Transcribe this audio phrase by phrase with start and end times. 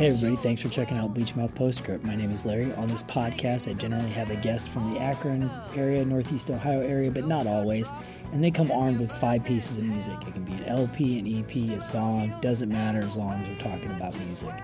[0.00, 2.04] Hey everybody, thanks for checking out Bleachmouth Postscript.
[2.04, 2.72] My name is Larry.
[2.72, 7.10] On this podcast, I generally have a guest from the Akron area, Northeast Ohio area,
[7.10, 7.86] but not always.
[8.32, 10.14] And they come armed with five pieces of music.
[10.26, 13.70] It can be an LP, an EP, a song, doesn't matter as long as we're
[13.70, 14.54] talking about music.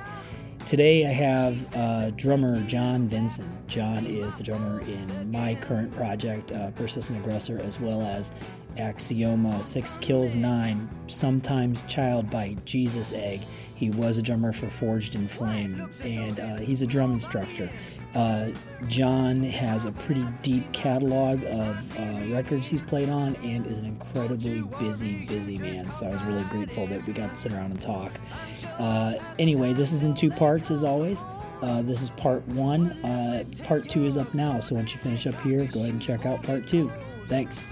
[0.64, 3.46] Today I have uh, drummer Jon Vinson.
[3.66, 8.32] Jon is the drummer in my current project, uh, Persistent Aggressor, as well as
[8.78, 13.42] Axioma, Six Kills Nine, sometimes Child Bite, Jesus Egg.
[13.76, 17.70] He was a drummer for Forged in Flame, and uh, he's a drum instructor.
[18.14, 18.48] Uh,
[18.88, 23.84] Jon has a pretty deep catalog of uh, records he's played on and is an
[23.84, 25.92] incredibly busy, busy man.
[25.92, 28.12] So I was really grateful that we got to sit around and talk.
[28.78, 31.24] Uh, anyway, this is in two parts as always.
[31.60, 32.92] Uh, this is part one.
[33.04, 34.60] Uh, part two is up now.
[34.60, 36.90] So once you finish up here, go ahead and check out part two.
[37.28, 37.68] Thanks.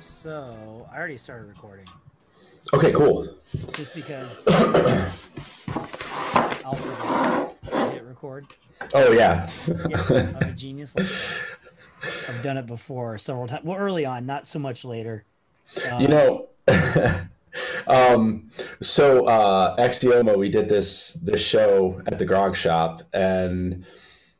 [0.00, 1.86] So I already started recording
[2.74, 3.36] Okay, cool.
[3.74, 4.46] just because
[6.64, 7.50] Alfred
[7.92, 8.46] hit record.
[8.94, 9.48] Oh yeah.
[9.88, 11.06] Yeah, I'm a genius like.
[12.28, 13.64] I've done it before several times.
[13.64, 15.24] Well, early on, not so much later.
[15.84, 16.48] Uh, you know,
[17.86, 23.84] um, so uh, Axioma, we did this this show at the Grog Shop, and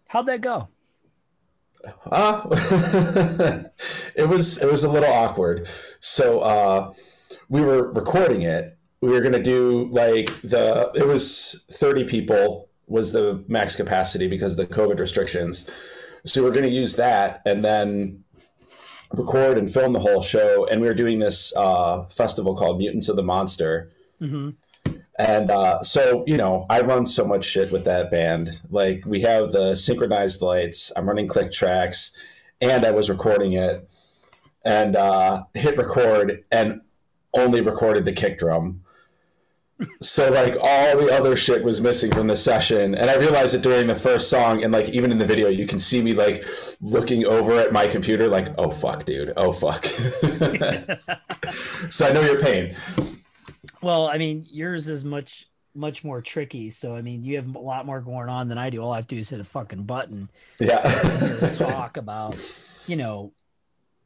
[0.09, 0.69] how'd that go?
[2.11, 2.43] Uh,
[4.15, 5.69] it was it was a little awkward.
[6.01, 6.93] So uh,
[7.49, 8.77] we were recording it.
[9.01, 14.59] We were gonna do like the it was thirty people was the max capacity because
[14.59, 15.69] of the COVID restrictions.
[16.27, 18.25] So we we're gonna use that, and then
[19.13, 20.67] record and film the whole show.
[20.67, 23.91] And we were doing this uh, festival called Mutants of the Monster.
[24.21, 24.51] Mm-hmm.
[25.21, 28.63] And uh, so, you know, I run so much shit with that band.
[28.71, 32.17] Like, we have the synchronized lights, I'm running click tracks,
[32.59, 33.87] and I was recording it
[34.65, 36.81] and uh, hit record and
[37.35, 38.83] only recorded the kick drum.
[40.01, 42.95] So, like, all the other shit was missing from the session.
[42.95, 44.65] And I realized it during the first song.
[44.65, 46.47] And, like, even in the video, you can see me, like,
[46.81, 49.35] looking over at my computer, like, oh, fuck, dude.
[49.37, 49.85] Oh, fuck.
[51.91, 52.75] so I know your pain.
[53.83, 56.71] Well, I mean, yours is much much more tricky.
[56.71, 58.81] So I mean, you have a lot more going on than I do.
[58.81, 60.29] All I have to do is hit a fucking button.
[60.59, 60.83] Yeah.
[61.55, 62.37] talk about,
[62.87, 63.33] you know,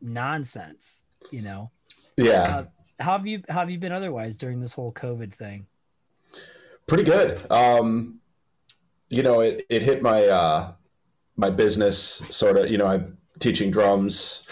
[0.01, 1.05] nonsense.
[1.31, 1.71] You know.
[2.17, 2.43] yeah.
[2.43, 2.65] Uh,
[3.01, 5.67] how have you how have you been otherwise during this whole COVID thing?
[6.87, 7.51] pretty good.
[7.51, 8.21] Um,
[9.09, 10.73] you know, it, it hit my uh,
[11.37, 12.71] my business sort of.
[12.71, 14.47] You know, I'm teaching drums,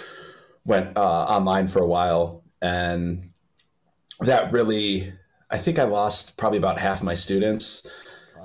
[0.64, 3.31] went uh, online for a while, and
[4.26, 5.12] that really,
[5.50, 7.86] I think I lost probably about half my students,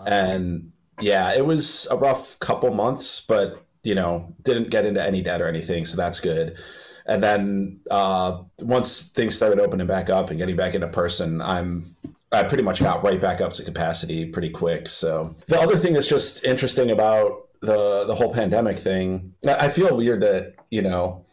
[0.05, 5.21] and yeah, it was a rough couple months, but you know, didn't get into any
[5.21, 6.57] debt or anything, so that's good.
[7.05, 11.95] And then uh, once things started opening back up and getting back into person, I'm
[12.31, 14.89] I pretty much got right back up to capacity pretty quick.
[14.89, 19.95] So the other thing that's just interesting about the the whole pandemic thing, I feel
[19.95, 21.25] weird that you know,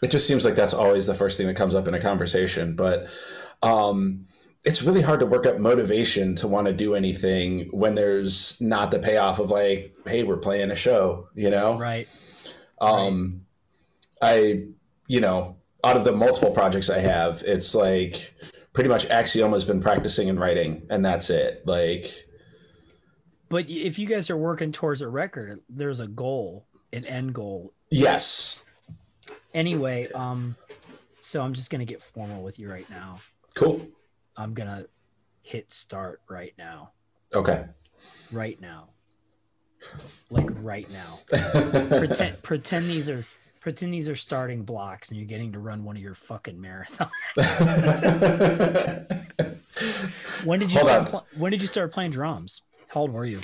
[0.00, 2.76] it just seems like that's always the first thing that comes up in a conversation,
[2.76, 3.08] but.
[3.62, 4.26] Um,
[4.64, 8.90] it's really hard to work up motivation to want to do anything when there's not
[8.90, 11.78] the payoff of like, hey, we're playing a show, you know?
[11.78, 12.08] Right.
[12.80, 13.42] Um,
[14.20, 14.64] I,
[15.06, 18.34] you know, out of the multiple projects I have, it's like
[18.72, 21.62] pretty much Axioma's been practicing and writing, and that's it.
[21.64, 22.26] Like,
[23.48, 27.72] But if you guys are working towards a record, there's a goal, an end goal.
[27.90, 28.64] yes,
[29.54, 30.54] Anyway, um,
[31.20, 33.20] so I'm just gonna get formal with you right now.
[33.56, 33.84] Cool.
[34.36, 34.86] I'm gonna
[35.42, 36.92] hit start right now.
[37.34, 37.64] Okay.
[38.30, 38.90] Right now.
[40.30, 41.18] Like right now.
[41.98, 43.24] pretend pretend these are
[43.60, 47.10] pretend these are starting blocks and you're getting to run one of your fucking marathons.
[50.44, 52.62] when did you Hold start pl- when did you start playing drums?
[52.88, 53.40] How old were you?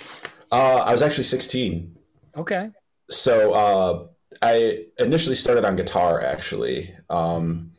[0.52, 1.96] uh, I was actually 16.
[2.36, 2.68] Okay.
[3.10, 4.06] So uh,
[4.40, 6.94] I initially started on guitar, actually.
[7.10, 7.71] Um,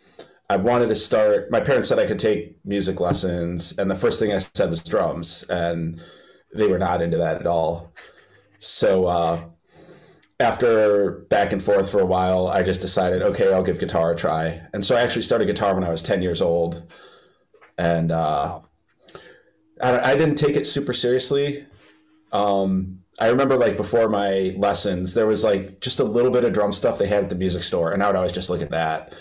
[0.53, 4.19] I wanted to start, my parents said I could take music lessons, and the first
[4.19, 5.99] thing I said was drums, and
[6.53, 7.91] they were not into that at all.
[8.59, 9.45] So uh,
[10.39, 14.15] after back and forth for a while, I just decided, okay, I'll give guitar a
[14.15, 14.61] try.
[14.75, 16.83] And so I actually started guitar when I was 10 years old.
[17.75, 18.59] And uh,
[19.81, 21.65] I, I didn't take it super seriously.
[22.31, 26.53] Um, I remember like before my lessons, there was like just a little bit of
[26.53, 28.71] drum stuff they had at the music store, and I would always just look at
[28.71, 29.13] that,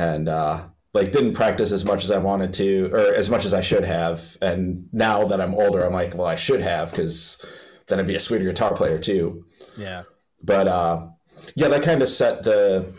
[0.00, 0.64] and uh,
[0.94, 3.84] like didn't practice as much as I wanted to, or as much as I should
[3.84, 4.36] have.
[4.40, 7.44] And now that I'm older, I'm like, well, I should have, because
[7.86, 9.44] then I'd be a sweeter guitar player too.
[9.76, 10.02] Yeah.
[10.42, 11.08] But uh,
[11.54, 12.94] yeah, that kind of set the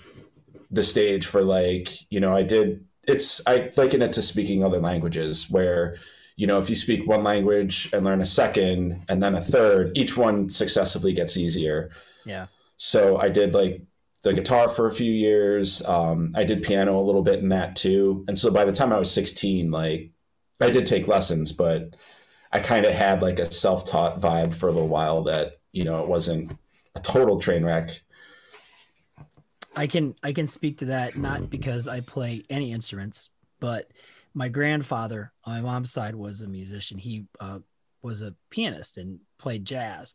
[0.69, 4.79] the stage for like you know I did it's I liken it to speaking other
[4.79, 5.97] languages where
[6.37, 9.91] you know if you speak one language and learn a second and then a third
[9.97, 11.89] each one successively gets easier
[12.25, 12.45] Yeah.
[12.77, 13.81] so i did like
[14.23, 15.83] the guitar for a few years.
[15.85, 18.23] Um, i did piano a little bit in that too.
[18.27, 20.11] And so by the time i was 16 like
[20.59, 21.95] i did take lessons but
[22.51, 26.01] i kind of had like a self-taught vibe for a little while that you know
[26.01, 26.51] it wasn't
[26.95, 28.01] a total train wreck.
[29.75, 33.29] I can I can speak to that not because I play any instruments,
[33.59, 33.89] but
[34.33, 36.97] my grandfather on my mom's side was a musician.
[36.97, 37.59] He uh,
[38.01, 40.13] was a pianist and played jazz,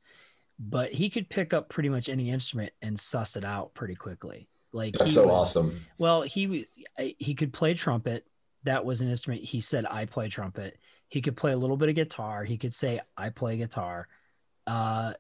[0.59, 4.49] but he could pick up pretty much any instrument and suss it out pretty quickly.
[4.73, 6.65] Like that's so was, awesome Well, he was
[6.97, 8.27] he could play trumpet.
[8.65, 9.45] That was an instrument.
[9.45, 12.45] He said, "I play trumpet." He could play a little bit of guitar.
[12.45, 14.09] He could say, "I play guitar."
[14.67, 15.15] Uh,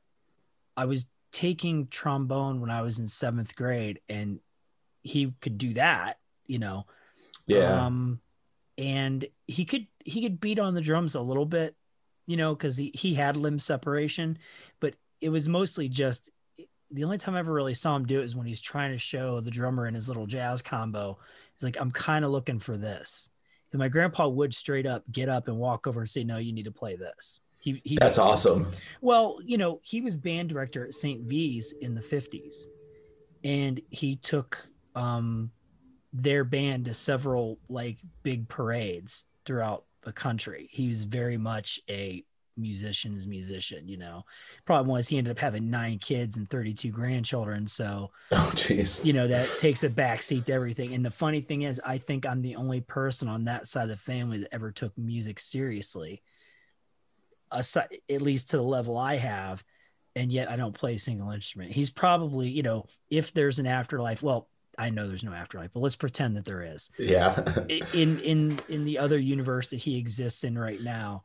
[0.76, 4.40] I was taking trombone when I was in seventh grade, and
[5.02, 6.18] he could do that.
[6.46, 6.86] You know.
[7.46, 8.20] yeah Um,
[8.78, 11.74] and he could he could beat on the drums a little bit,
[12.26, 14.38] you know, because he he had limb separation,
[14.80, 14.94] but
[15.26, 16.30] it was mostly just
[16.92, 18.98] the only time I ever really saw him do it is when he's trying to
[18.98, 21.18] show the drummer in his little jazz combo.
[21.52, 23.28] He's like, I'm kind of looking for this.
[23.72, 26.52] And my grandpa would straight up get up and walk over and say, No, you
[26.52, 27.40] need to play this.
[27.58, 28.68] He, he that's awesome
[29.00, 31.22] well, you know, he was band director at St.
[31.22, 32.66] V's in the 50s.
[33.42, 34.64] And he took
[34.94, 35.50] um
[36.12, 40.68] their band to several like big parades throughout the country.
[40.70, 42.22] He was very much a
[42.56, 44.24] musician's musician, you know.
[44.64, 49.12] Problem was he ended up having nine kids and 32 grandchildren, so oh jeez you
[49.12, 50.94] know that takes a backseat to everything.
[50.94, 53.88] And the funny thing is, I think I'm the only person on that side of
[53.90, 56.22] the family that ever took music seriously,
[57.50, 59.62] aside, at least to the level I have.
[60.14, 61.72] And yet, I don't play a single instrument.
[61.72, 64.22] He's probably, you know, if there's an afterlife.
[64.22, 64.48] Well,
[64.78, 66.90] I know there's no afterlife, but let's pretend that there is.
[66.98, 71.24] yeah In in in the other universe that he exists in right now,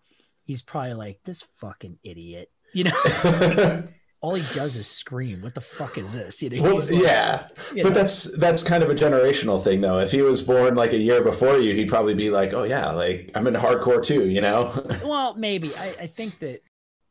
[0.52, 2.50] he's probably like this fucking idiot.
[2.74, 3.84] You know,
[4.22, 5.42] all he does is scream.
[5.42, 6.42] What the fuck is this?
[6.42, 7.96] You know, well, like- yeah you but know.
[7.96, 11.24] that's that's kind of a generational thing though if he was born like a year
[11.24, 14.86] before you he'd probably be like oh yeah like i'm into hardcore too you know
[15.06, 16.62] well maybe I, I think that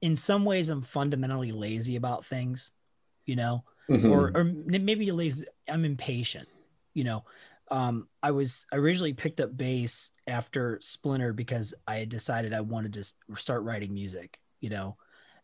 [0.03, 2.73] in some ways i'm fundamentally lazy about things
[3.27, 4.11] you know Mhm.
[4.11, 6.47] or or maybe lazy i'm impatient
[6.95, 7.25] you know
[7.71, 12.61] um i was I originally picked up bass after splinter because i had decided i
[12.61, 13.05] wanted to
[13.37, 14.95] start writing music you know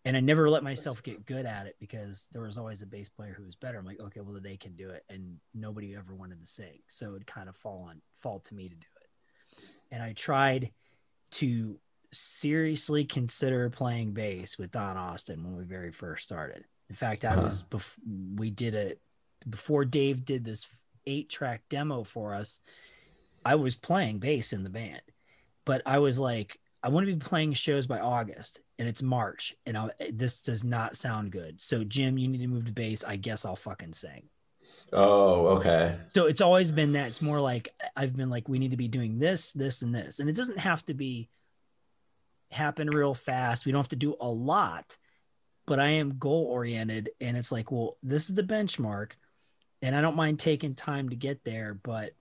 [0.05, 3.09] and i never let myself get good at it because there was always a bass
[3.09, 6.15] player who was better i'm like okay well they can do it and nobody ever
[6.15, 9.95] wanted to sing so it kind of fall on fall to me to do it
[9.95, 10.71] and i tried
[11.31, 11.79] to
[12.13, 16.65] seriously consider playing bass with Don Austin when we very first started.
[16.89, 17.43] In fact, I Uh-huh.
[17.43, 17.99] was bef-
[18.37, 19.03] we did it
[19.51, 20.67] before Dave did this
[21.07, 22.61] eight track demo for us.
[23.45, 25.03] I was playing bass in the band,
[25.65, 29.55] but I was like, I want to be playing shows by August, and it's March,
[29.67, 31.61] and I, this does not sound good.
[31.61, 33.03] So Jim, you need to move to bass.
[33.05, 34.29] I guess I'll fucking sing.
[34.93, 37.09] oh okay So it's always been that.
[37.09, 40.21] It's more like I've been like, we need to be doing this, this, and this.
[40.21, 41.29] And it doesn't have to be
[42.51, 43.67] happen real fast.
[43.67, 44.97] We don't have to do a lot,
[45.67, 47.11] but I am goal oriented.
[47.21, 49.13] And it's like, well, this is the benchmark.
[49.87, 52.13] And I don't mind taking time to get there, but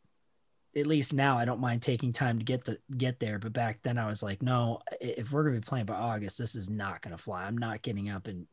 [0.75, 3.39] at least now I don't mind taking time to get to get there.
[3.39, 6.55] But back then I was like, no, if we're gonna be playing by August, this
[6.55, 7.43] is not gonna fly.
[7.45, 8.45] I'm not getting up and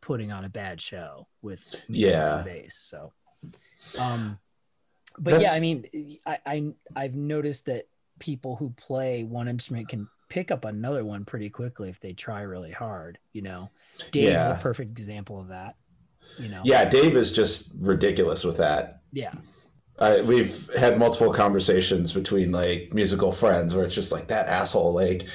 [0.00, 2.38] putting on a bad show with me Yeah.
[2.38, 2.76] on bass.
[2.76, 3.12] So
[3.98, 4.38] um
[5.18, 5.84] but yeah, I mean
[6.24, 11.24] I, I I've noticed that people who play one instrument can pick up another one
[11.24, 13.70] pretty quickly if they try really hard, you know.
[14.12, 14.56] Dave's Yeah.
[14.56, 15.74] a perfect example of that.
[16.38, 16.60] You know.
[16.64, 19.32] yeah dave is just ridiculous with that Yeah.
[19.98, 24.94] I, we've had multiple conversations between like musical friends where it's just like that asshole
[24.94, 25.26] like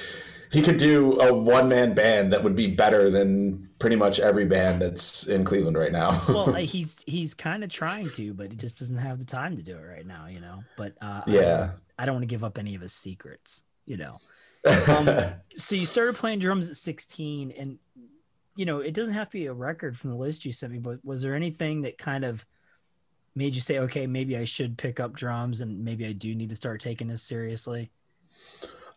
[0.50, 4.80] he could do a one-man band that would be better than pretty much every band
[4.80, 8.78] that's in cleveland right now well, he's he's kind of trying to, but he just
[8.78, 10.62] doesn't have the time to do it right now, you know.
[10.76, 13.96] But uh, I- yeah I, don't want to give up any of his secrets, you
[13.96, 14.18] know.
[14.88, 15.08] Um,
[15.54, 17.78] so you started playing drums at 16, and
[18.56, 20.78] you know it doesn't have to be a record from the list you sent me,
[20.78, 22.44] but was there anything that kind of
[23.34, 26.48] made you say, okay, maybe I should pick up drums, and maybe I do need
[26.48, 27.90] to start taking this seriously?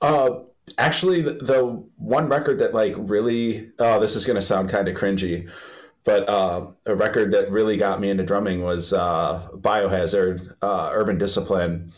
[0.01, 0.43] Uh,
[0.77, 1.63] actually, the, the
[1.97, 5.49] one record that like really, oh, this is gonna sound kind of cringy,
[6.05, 11.17] but uh, a record that really got me into drumming was uh, Biohazard, uh, Urban
[11.17, 11.91] Discipline.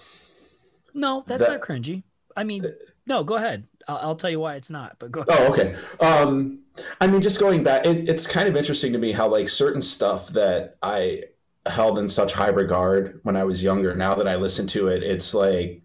[0.94, 2.03] No, that's That- not cringy.
[2.36, 2.63] I mean,
[3.06, 3.68] no, go ahead.
[3.88, 4.98] I'll, I'll tell you why it's not.
[5.00, 5.22] But go.
[5.22, 5.40] Ahead.
[5.40, 5.76] Oh, okay.
[6.00, 6.60] Um,
[7.00, 9.82] I mean, just going back, it, it's kind of interesting to me how like certain
[9.82, 11.24] stuff that I
[11.66, 13.96] held in such high regard when I was younger.
[13.96, 15.82] Now that I listen to it, it's like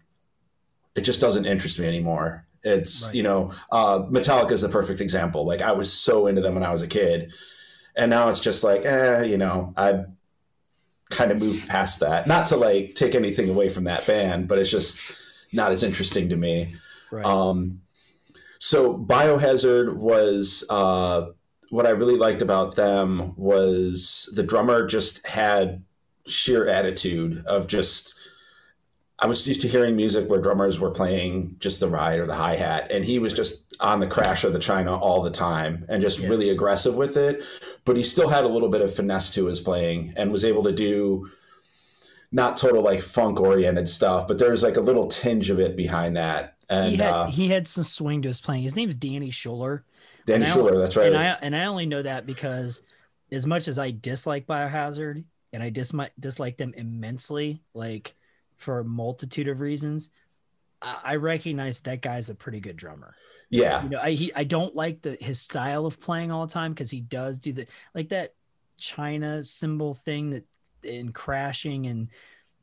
[0.95, 2.45] it just doesn't interest me anymore.
[2.63, 3.15] It's right.
[3.15, 5.45] you know, uh, Metallica is the perfect example.
[5.45, 7.31] Like I was so into them when I was a kid,
[7.95, 10.05] and now it's just like, eh, you know, I
[11.09, 12.27] kind of moved past that.
[12.27, 14.99] Not to like take anything away from that band, but it's just
[15.51, 16.75] not as interesting to me.
[17.11, 17.25] Right.
[17.25, 17.81] Um,
[18.59, 21.27] so Biohazard was uh,
[21.69, 25.83] what I really liked about them was the drummer just had
[26.27, 28.13] sheer attitude of just
[29.19, 32.35] I was used to hearing music where drummers were playing just the ride or the
[32.35, 35.85] hi hat, and he was just on the crash of the China all the time
[35.89, 36.27] and just yeah.
[36.27, 37.43] really aggressive with it.
[37.83, 40.63] But he still had a little bit of finesse to his playing and was able
[40.63, 41.29] to do
[42.31, 45.75] not total like funk oriented stuff, but there was like a little tinge of it
[45.75, 46.56] behind that.
[46.69, 48.63] And he had, uh, he had some swing to his playing.
[48.63, 49.85] His name is Danny Schuler.
[50.25, 51.07] Danny Schuler, that's right.
[51.07, 52.81] And I and I only know that because
[53.31, 58.13] as much as I dislike Biohazard and I dis- dislike them immensely, like
[58.57, 60.11] for a multitude of reasons.
[60.79, 63.15] I recognize that guy's a pretty good drummer.
[63.49, 63.81] Yeah.
[63.81, 66.71] You know, I he, I don't like the his style of playing all the time
[66.71, 68.35] because he does do the like that
[68.77, 70.45] China cymbal thing that
[70.83, 72.09] in crashing and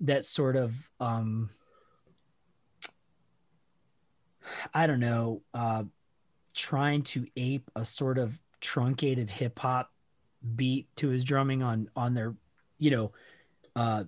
[0.03, 1.51] that sort of um
[4.73, 5.85] I don't know, uh
[6.55, 9.91] trying to ape a sort of truncated hip hop
[10.55, 12.35] beat to his drumming on on their
[12.79, 13.13] you know
[13.77, 14.05] uh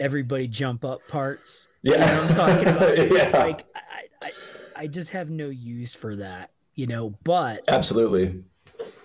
[0.00, 1.68] everybody jump up parts.
[1.82, 2.98] Yeah, you know I'm talking about.
[3.12, 3.38] yeah.
[3.38, 4.32] Like I, I,
[4.76, 7.10] I just have no use for that, you know.
[7.24, 8.44] But absolutely,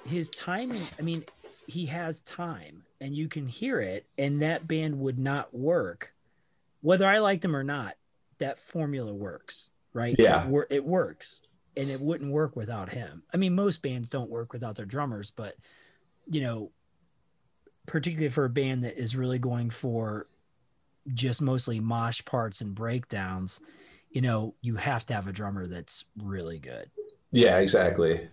[0.05, 0.83] his timing.
[0.97, 1.25] I mean,
[1.67, 6.13] he has time, and you can hear it, and that band would not work,
[6.81, 7.95] whether I like them or not.
[8.39, 10.15] That formula works, right?
[10.17, 11.41] Yeah, it, it works,
[11.75, 13.23] and it wouldn't work without him.
[13.33, 15.55] I mean, most bands don't work without their drummers, but
[16.27, 16.71] you know,
[17.87, 20.27] particularly for a band that is really going for
[21.13, 23.61] just mostly mosh parts and breakdowns,
[24.11, 26.89] you know, you have to have a drummer that's really good.
[27.31, 28.29] Yeah, exactly.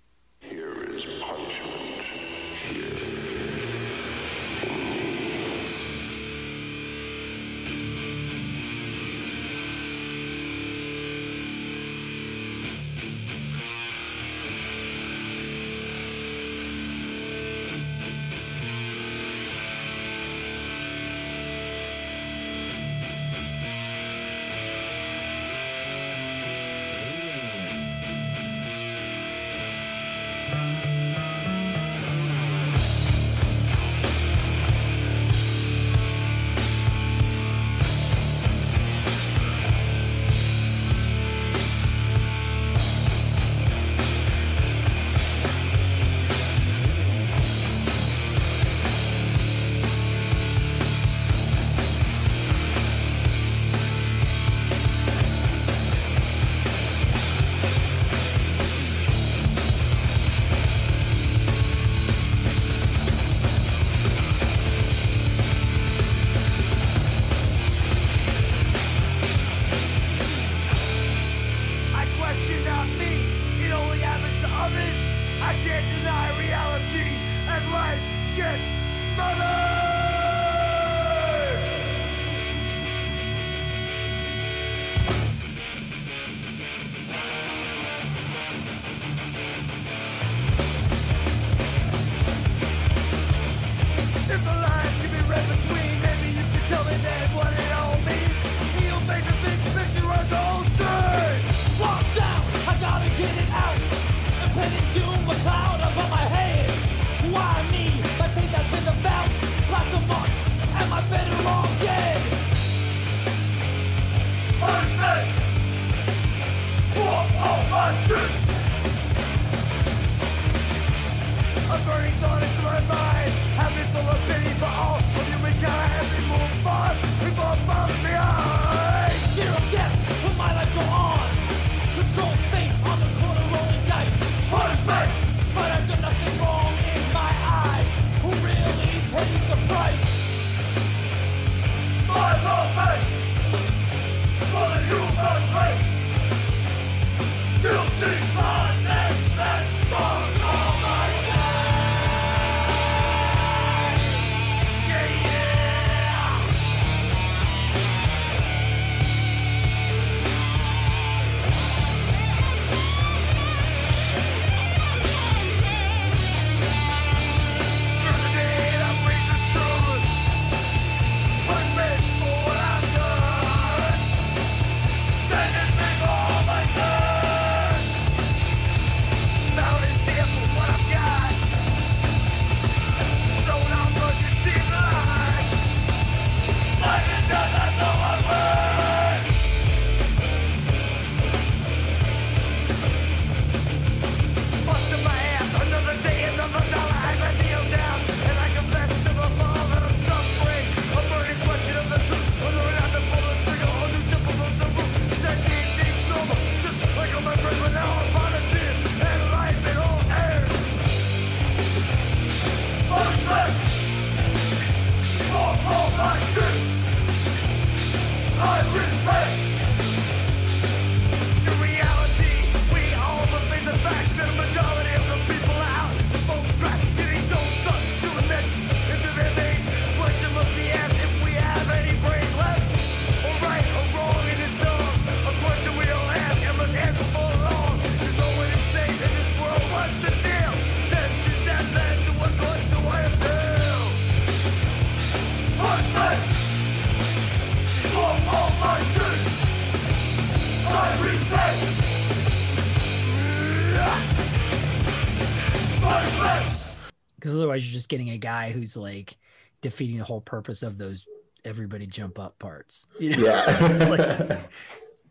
[257.35, 259.17] Otherwise you're just getting a guy who's like
[259.61, 261.07] defeating the whole purpose of those
[261.45, 262.87] everybody jump up parts.
[262.99, 263.25] You know?
[263.25, 263.87] Yeah.
[264.31, 264.41] like,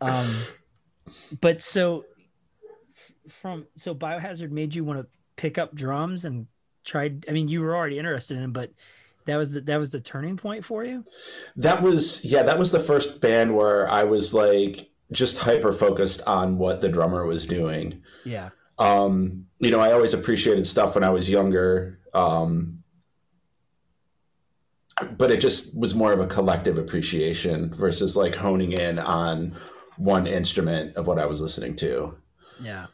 [0.00, 0.34] um,
[1.40, 2.04] but so
[3.28, 5.06] from so biohazard made you want to
[5.36, 6.46] pick up drums and
[6.84, 7.24] tried.
[7.28, 8.70] I mean, you were already interested in, them, but
[9.24, 11.04] that was the that was the turning point for you.
[11.56, 12.42] That was yeah.
[12.42, 16.88] That was the first band where I was like just hyper focused on what the
[16.88, 18.02] drummer was doing.
[18.24, 18.50] Yeah.
[18.78, 21.98] Um, you know, I always appreciated stuff when I was younger.
[22.16, 22.82] Um,
[25.18, 29.54] but it just was more of a collective appreciation versus like honing in on
[29.96, 32.16] one instrument of what I was listening to.
[32.60, 32.86] Yeah.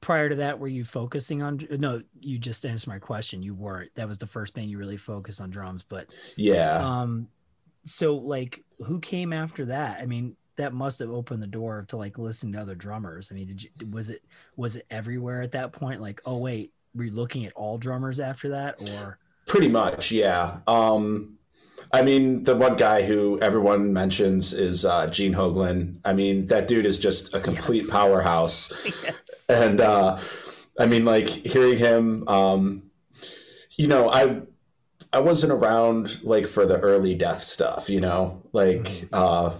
[0.00, 1.60] Prior to that, were you focusing on?
[1.70, 3.42] No, you just answered my question.
[3.42, 3.90] You weren't.
[3.94, 5.84] That was the first band you really focused on drums.
[5.88, 6.76] But yeah.
[6.76, 7.28] Um,
[7.84, 10.00] so like, who came after that?
[10.00, 13.32] I mean, that must have opened the door to like listening to other drummers.
[13.32, 14.22] I mean, did you was it
[14.56, 16.00] was it everywhere at that point?
[16.00, 20.58] Like, oh wait, were you looking at all drummers after that, or Pretty much, yeah.
[20.66, 21.38] Um,
[21.92, 25.98] I mean, the one guy who everyone mentions is uh, Gene Hoglan.
[26.04, 27.90] I mean, that dude is just a complete Yes.
[27.92, 28.72] powerhouse.
[29.02, 29.46] yes.
[29.48, 30.18] And uh,
[30.78, 32.90] I mean, like hearing him, um,
[33.76, 34.42] you know, I
[35.12, 37.88] I wasn't around like for the early death stuff.
[37.90, 39.50] You know, like uh,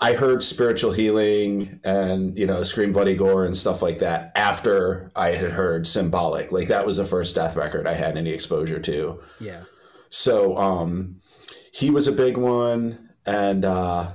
[0.00, 5.10] I heard spiritual healing and you know scream bloody gore and stuff like that after
[5.16, 6.52] I had heard symbolic.
[6.52, 9.20] Like that was the first death record I had any exposure to.
[9.40, 9.62] Yeah.
[10.08, 11.20] So um,
[11.72, 14.12] he was a big one, and uh,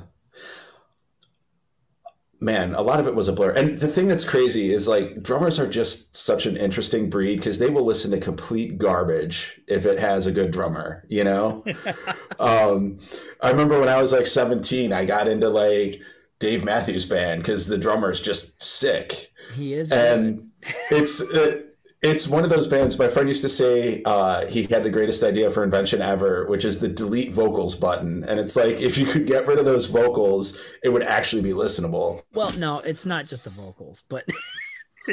[2.43, 3.51] man, a lot of it was a blur.
[3.51, 7.57] And the thing that's crazy is like drummers are just such an interesting breed because
[7.59, 11.05] they will listen to complete garbage if it has a good drummer.
[11.07, 11.63] You know,
[12.39, 12.99] um,
[13.41, 16.01] I remember when I was like 17, I got into like
[16.39, 19.91] Dave Matthews Band because the drummer's just sick He is.
[19.91, 20.51] and
[20.91, 21.72] it's it,
[22.03, 22.99] it's one of those bands.
[22.99, 26.65] My friend used to say uh, he had the greatest idea for invention ever, which
[26.65, 28.23] is the delete vocals button.
[28.25, 31.51] And it's like if you could get rid of those vocals, it would actually be
[31.51, 32.23] listenable.
[32.33, 34.27] Well, no, it's not just the vocals, but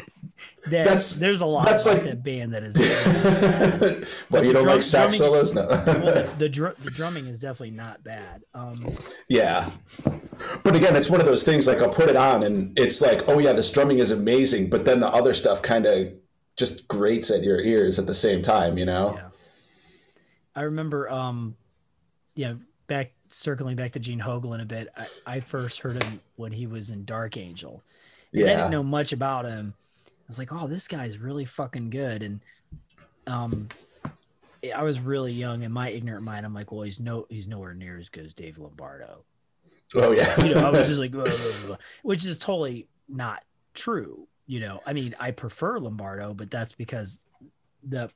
[0.67, 2.77] there's, That's- there's a lot that's like- that band that is.
[4.31, 5.67] well, you don't drum- like sax drumming- solos, no?
[5.87, 8.43] well, the the drumming is definitely not bad.
[8.55, 8.89] Um,
[9.29, 9.71] yeah,
[10.63, 11.67] but again, it's one of those things.
[11.67, 14.85] Like I'll put it on, and it's like, oh yeah, this drumming is amazing, but
[14.85, 16.13] then the other stuff kind of
[16.61, 18.79] just grates at your ears at the same time.
[18.79, 19.15] You know?
[19.17, 19.29] Yeah.
[20.55, 21.57] I remember, um,
[22.35, 22.55] yeah,
[22.87, 24.89] back circling back to Gene Hoglan a bit.
[24.97, 27.83] I, I first heard him when he was in Dark Angel.
[28.33, 29.75] And I didn't know much about him.
[30.07, 32.23] I was like, oh, this guy's really fucking good.
[32.23, 32.41] And
[33.27, 33.69] um,
[34.75, 36.47] I was really young in my ignorant mind.
[36.47, 39.25] I'm like, well, he's no, he's nowhere near as good as Dave Lombardo.
[39.95, 40.45] Oh yeah.
[40.45, 43.43] You know, I was just like, blah, blah, blah, which is totally not
[43.75, 44.29] true.
[44.51, 47.21] You know, I mean, I prefer Lombardo, but that's because
[47.85, 48.11] the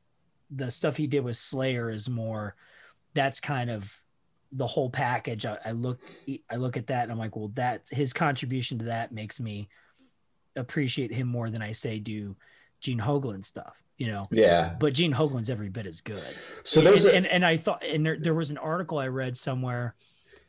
[0.51, 2.57] the stuff he did with Slayer is more.
[3.15, 4.03] That's kind of
[4.51, 5.47] the whole package.
[5.47, 6.01] I, I look,
[6.51, 9.69] I look at that, and I'm like, well, that his contribution to that makes me
[10.57, 12.35] appreciate him more than I say do
[12.81, 13.81] Gene Hoglan stuff.
[13.97, 14.75] You know, yeah.
[14.81, 16.21] but Gene Hoglan's every bit as good
[16.65, 19.07] So there's and, a, and, and I thought, and there, there was an article I
[19.07, 19.95] read somewhere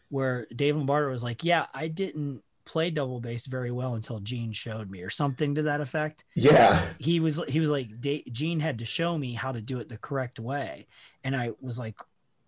[0.10, 4.52] where Dave Lombardo was like, "Yeah, I didn't play double bass very well until Gene
[4.52, 6.86] showed me, or something to that effect." yeah.
[7.00, 9.90] He was he was like, "Da- "Gene had to show me how to do it
[9.90, 10.88] the correct way,"
[11.24, 11.96] and I was like,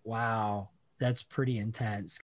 [0.04, 2.20] "Wow, that's pretty intense."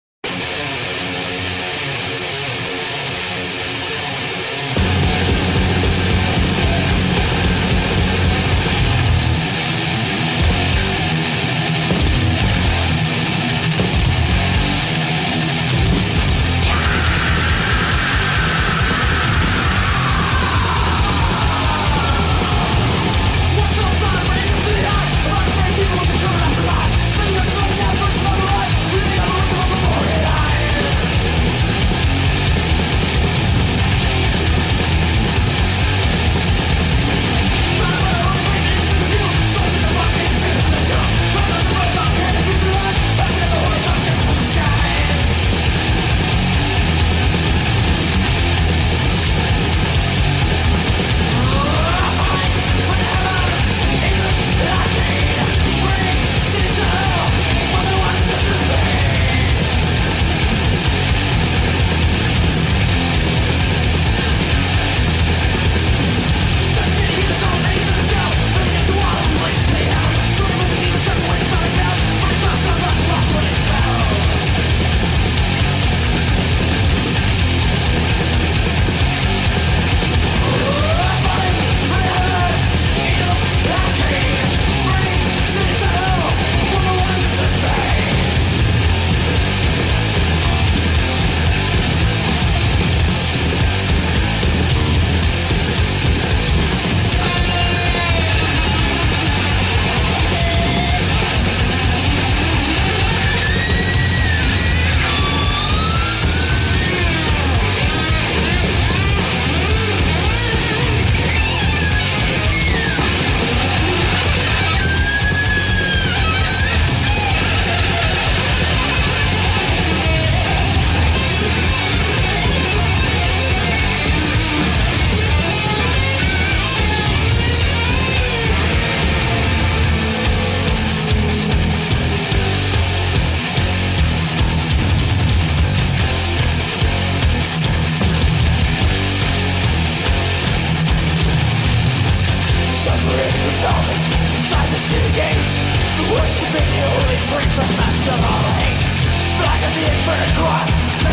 [149.75, 150.71] the infinite cross,
[151.05, 151.13] the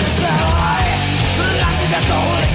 [1.92, 2.47] the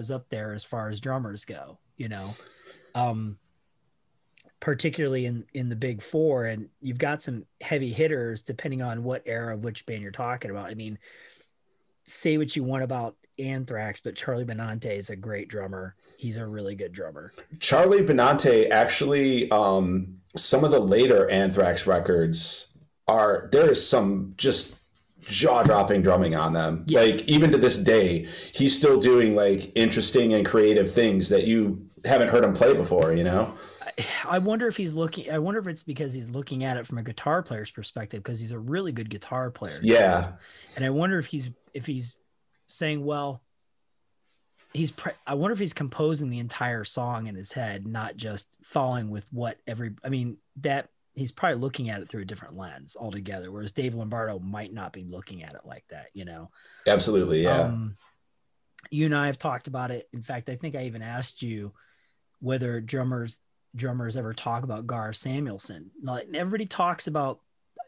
[0.00, 2.34] Lombardo's up there as far as drummers go, you know.
[2.94, 3.38] Um
[4.58, 9.22] particularly in in the big four and you've got some heavy hitters depending on what
[9.24, 10.66] era of which band you're talking about.
[10.66, 10.98] I mean,
[12.04, 15.94] say what you want about Anthrax, but Charlie Benante is a great drummer.
[16.18, 17.32] He's a really good drummer.
[17.58, 22.68] Charlie Benante actually, um, some of the later Anthrax records
[23.08, 24.79] are there is some just
[25.30, 26.84] jaw dropping drumming on them.
[26.86, 27.00] Yeah.
[27.00, 31.88] Like even to this day, he's still doing like interesting and creative things that you
[32.04, 33.12] haven't heard him play before.
[33.12, 33.54] You know?
[34.24, 35.30] I wonder if he's looking.
[35.30, 38.40] I wonder if it's because he's looking at it from a guitar player's perspective because
[38.40, 39.80] he's a really good guitar player.
[39.82, 40.32] Yeah.
[40.76, 42.18] and I wonder if he's if he's
[42.66, 43.42] saying, well,
[44.72, 44.90] he's.
[44.90, 49.10] Pre- I wonder if he's composing the entire song in his head, not just following
[49.10, 49.92] with what every.
[50.04, 50.88] I mean that
[51.20, 53.52] he's probably looking at it through a different lens altogether.
[53.52, 56.06] Whereas Dave Lombardo might not be looking at it like that.
[56.14, 56.50] You know.
[56.86, 57.42] Absolutely.
[57.42, 57.60] Yeah.
[57.60, 57.96] Um,
[58.90, 60.08] you and I have talked about it.
[60.14, 61.72] In fact, I think I even asked you
[62.40, 63.36] whether drummers
[63.76, 65.90] drummers ever talk about Gar Samuelson.
[66.02, 67.40] Like everybody talks about.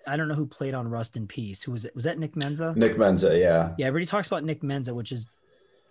[0.07, 1.62] I don't know who played on Rust in Peace.
[1.62, 1.95] Who was it?
[1.95, 2.77] Was that Nick Menza?
[2.77, 3.38] Nick Menza.
[3.38, 3.73] Yeah.
[3.79, 5.29] Yeah, everybody talks about Nick Menza, which is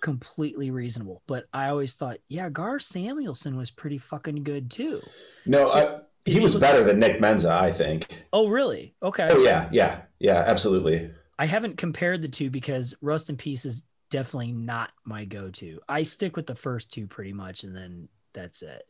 [0.01, 1.21] completely reasonable.
[1.27, 5.01] But I always thought, yeah, Gar Samuelson was pretty fucking good too.
[5.45, 8.25] No, So, I, he was look- better than Nick Menza, I think.
[8.33, 8.95] Oh, really?
[9.01, 9.27] Okay.
[9.31, 10.43] Oh yeah, yeah, yeah.
[10.45, 11.11] Absolutely.
[11.39, 15.79] I haven't compared the two because Rust in Peace is definitely not my go-to.
[15.89, 18.83] I stick with the first two pretty much, and then that's it.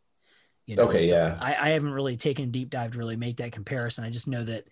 [0.65, 1.37] You Okay, yeah.
[1.39, 4.03] I, I haven't really taken a deep dive to really make that comparison.
[4.03, 4.65] I just know that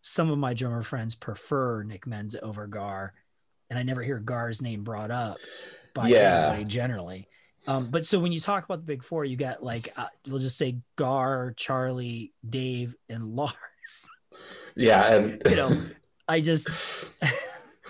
[0.00, 3.12] some of my drummer friends prefer Nick Menza over Gar,
[3.68, 5.36] and I never hear Gar's name brought up
[5.94, 6.46] by Yeah.
[6.48, 7.28] anybody generally.
[7.66, 10.38] Um, but so when you talk about the big four, you got like uh, we'll
[10.38, 14.08] just say Gar, Charlie, Dave, and Lars.
[14.74, 15.82] Yeah, and you know,
[16.28, 17.06] I just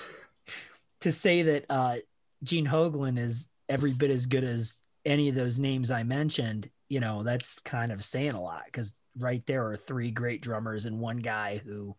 [1.01, 1.97] to say that uh,
[2.43, 6.71] Gene Hoglan is every bit as good as any of those names I mentioned.
[6.89, 10.85] You know, that's kind of saying a lot because right there are three great drummers
[10.85, 11.97] and one guy who,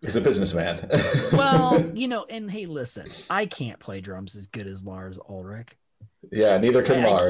[0.00, 0.88] he's a businessman.
[1.32, 5.70] well, you know, and hey, listen, I can't play drums as good as Lars Ulrich.
[6.30, 7.28] Yeah, neither can I- I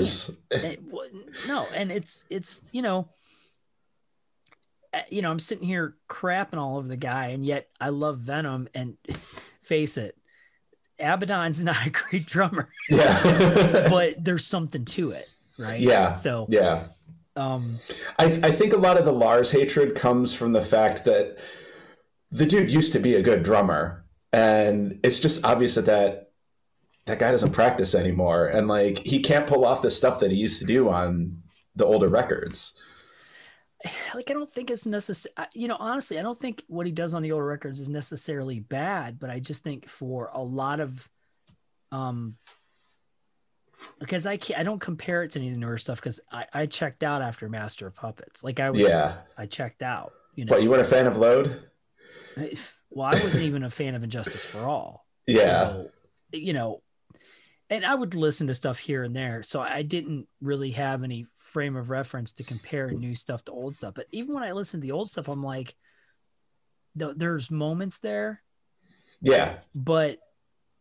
[0.51, 0.81] It
[1.47, 3.09] no, and it's it's you know,
[4.93, 8.19] uh, you know, I'm sitting here crapping all over the guy, and yet I love
[8.19, 8.69] Venom.
[8.75, 8.97] And
[9.63, 10.17] face it,
[10.99, 13.87] Abaddon's not a great drummer, Yeah.
[13.91, 15.81] but there's something to it, right?
[15.81, 16.11] Yeah.
[16.11, 16.85] So, yeah.
[17.37, 17.79] um,
[18.19, 21.39] I, I think a lot of the Lars hatred comes from the fact that
[22.31, 26.30] the dude used to be a good drummer, and it's just obvious that that
[27.07, 30.37] that guy doesn't practice anymore, and like he can't pull off the stuff that he
[30.37, 31.43] used to do on
[31.75, 32.79] the older records.
[34.15, 35.33] like I don't think it's necessary.
[35.55, 38.61] You know, honestly, I don't think what he does on the older records is necessarily
[38.61, 41.09] bad, but I just think for a lot of,
[41.91, 42.37] um,
[43.99, 46.45] because I can't, I don't compare it to any of the newer stuff because I,
[46.53, 48.45] I checked out after Master of Puppets.
[48.45, 49.15] Like I was, Yeah.
[49.39, 50.13] I checked out.
[50.35, 51.63] You know, What you weren't a fan of Load?
[52.91, 55.07] Well, I wasn't even a fan of And Justice for All.
[55.27, 55.69] Yeah.
[55.71, 55.91] So,
[56.33, 56.83] you know,
[57.71, 59.43] and I would listen to stuff here and there.
[59.43, 63.77] So I didn't really have any frame of reference to compare new stuff to old
[63.77, 63.95] stuff.
[63.95, 65.75] But even when I listen to the old stuff, I'm like,
[66.99, 68.43] th- there's moments there,
[69.23, 69.59] Yeah.
[69.75, 70.19] but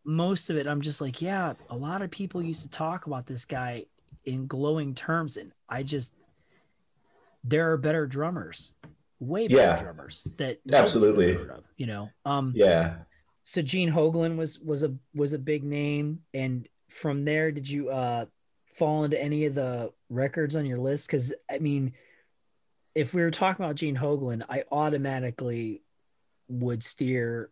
[0.04, 3.26] most of it, I'm just like, yeah, a lot of people used to talk about
[3.26, 3.86] this guy
[4.24, 5.36] in glowing terms.
[5.36, 6.14] And I just,
[7.44, 8.74] there are better drummers,
[9.18, 9.82] way better Yeah.
[9.82, 11.34] drummers that Absolutely.
[11.36, 12.10] of, you know?
[12.24, 12.98] Um, Yeah.
[13.42, 17.90] so Gene Hoglan was was a was a big name, and from there, did you
[17.90, 18.26] uh
[18.76, 21.06] fall into any of the records on your list?
[21.06, 21.92] Because I mean,
[22.94, 25.82] if we were talking about Gene Hoglan, I automatically
[26.48, 27.50] would steer.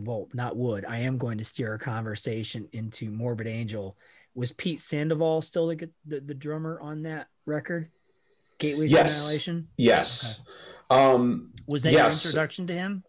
[0.00, 0.84] Well, not would.
[0.84, 3.96] I am going to steer a conversation into Morbid Angel.
[4.34, 7.90] Was Pete Sandoval still the the, the drummer on that record?
[8.58, 9.18] Gateways Yes.
[9.18, 9.68] Annihilation.
[9.76, 10.42] Yes.
[10.90, 12.24] Um, Was that Yes.
[12.24, 13.04] your introduction to him?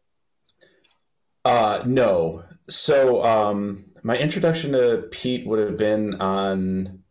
[1.45, 2.43] Uh, no.
[2.69, 7.03] So, um, my introduction to Pete would have been on,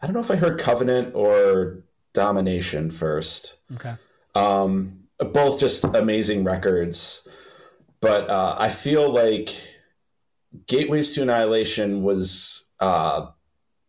[0.00, 3.56] I don't know if I heard Covenant or Domination first.
[3.74, 3.94] Okay.
[4.34, 7.26] Um, both just amazing records.
[8.00, 9.50] But uh, I feel like
[10.66, 13.26] Gateways to Annihilation was, uh,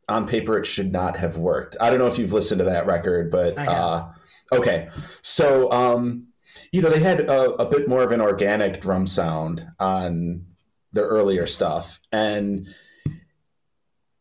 [0.07, 1.75] on paper, it should not have worked.
[1.81, 4.07] I don't know if you've listened to that record, but uh,
[4.51, 4.89] okay.
[5.21, 6.27] So, um,
[6.71, 10.45] you know, they had a, a bit more of an organic drum sound on
[10.93, 11.99] their earlier stuff.
[12.11, 12.67] And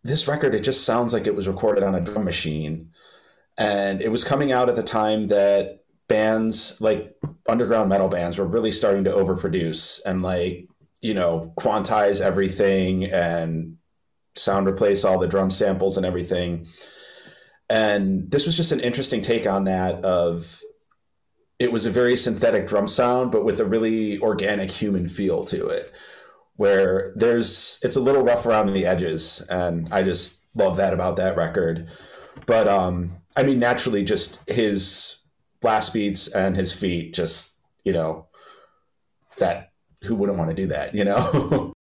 [0.02, 2.90] this record, it just sounds like it was recorded on a drum machine.
[3.56, 7.14] And it was coming out at the time that bands like
[7.48, 10.68] underground metal bands were really starting to overproduce and like,
[11.00, 13.76] you know, quantize everything and
[14.34, 16.66] sound replace all the drum samples and everything.
[17.68, 20.62] And this was just an interesting take on that of
[21.58, 25.68] it was a very synthetic drum sound, but with a really organic human feel to
[25.68, 25.92] it,
[26.62, 31.16] where there's it's a little rough around the edges, and I just love that about
[31.16, 31.88] that record.
[32.46, 35.24] But um, I mean, naturally, just his
[35.60, 38.28] blast beats and his feet, just you know,
[39.38, 39.72] that
[40.04, 41.72] who wouldn't want to do that, you know?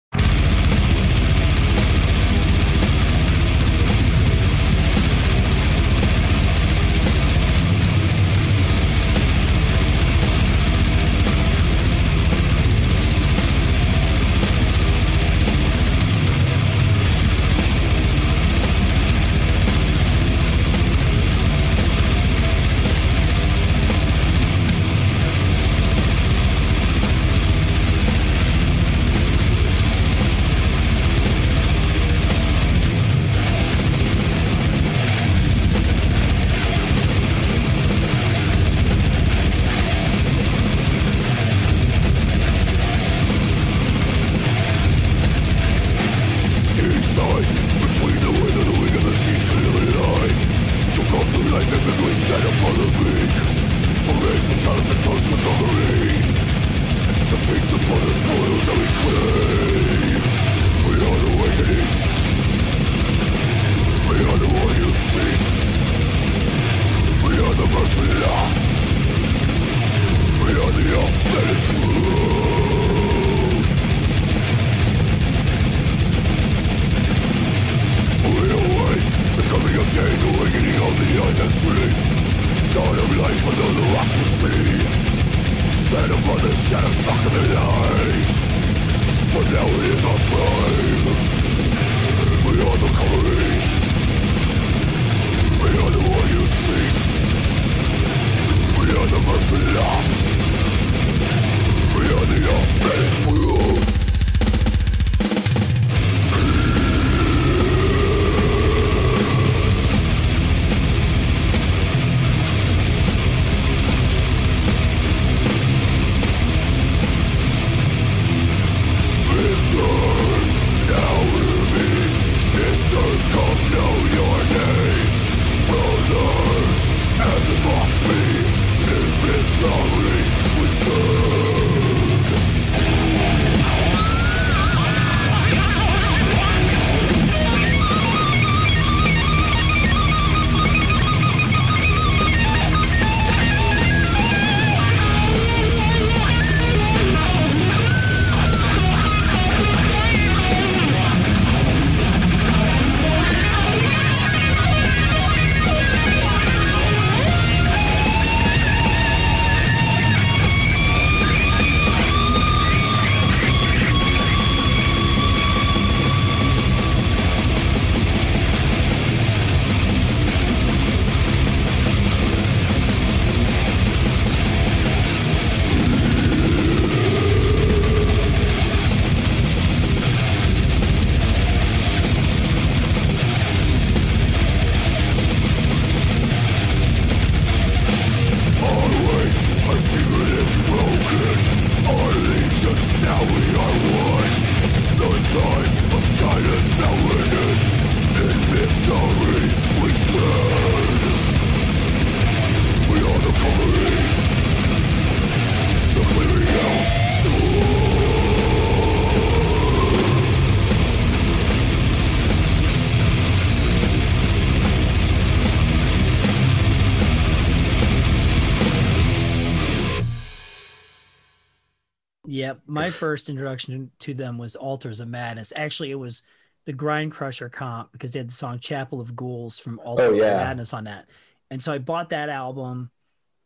[222.83, 225.53] my first introduction to them was Altars of Madness.
[225.55, 226.23] Actually, it was
[226.65, 230.11] the Grind Crusher comp because they had the song Chapel of Ghouls from oh, Altars
[230.11, 230.41] oh, yeah.
[230.41, 231.07] of Madness on that.
[231.49, 232.89] And so I bought that album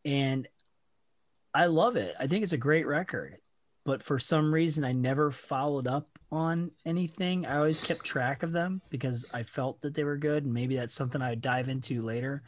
[0.05, 0.47] and
[1.53, 2.15] I love it.
[2.19, 3.37] I think it's a great record.
[3.85, 7.45] But for some reason, I never followed up on anything.
[7.45, 10.43] I always kept track of them because I felt that they were good.
[10.43, 12.43] And maybe that's something I'd dive into later.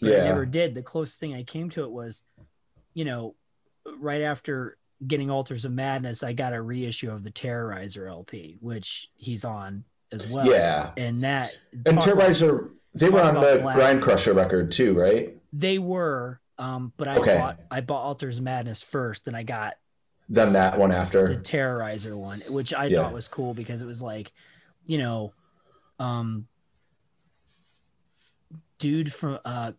[0.00, 0.16] But yeah.
[0.16, 0.74] I never did.
[0.74, 2.22] The closest thing I came to it was,
[2.92, 3.36] you know,
[3.98, 4.76] right after
[5.06, 9.84] getting Altars of Madness, I got a reissue of the Terrorizer LP, which he's on
[10.12, 10.46] as well.
[10.46, 15.36] Yeah, and that and Terrorizer about, they were on the Grind Crusher record too, right?
[15.52, 17.36] They were, um, but I okay.
[17.36, 19.74] bought I bought Altars of Madness first, and I got
[20.28, 23.02] then that one after the Terrorizer one, which I yeah.
[23.02, 24.32] thought was cool because it was like,
[24.86, 25.32] you know,
[25.98, 26.46] Um,
[28.78, 29.72] dude from uh,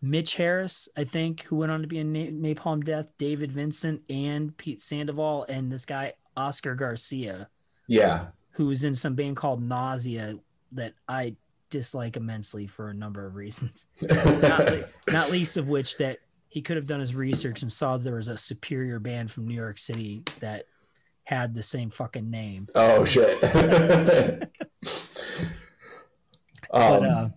[0.00, 4.02] Mitch Harris, I think, who went on to be in Na- Napalm Death, David Vincent,
[4.08, 7.48] and Pete Sandoval, and this guy Oscar Garcia,
[7.88, 8.26] Yeah.
[8.52, 10.36] who was in some band called Nausea
[10.72, 11.34] that I
[11.70, 13.86] dislike immensely for a number of reasons.
[14.02, 17.96] not, le- not least of which that he could have done his research and saw
[17.96, 20.64] there was a superior band from New York City that
[21.24, 22.68] had the same fucking name.
[22.74, 23.42] oh shit.
[23.44, 24.40] um,
[26.70, 27.28] But uh,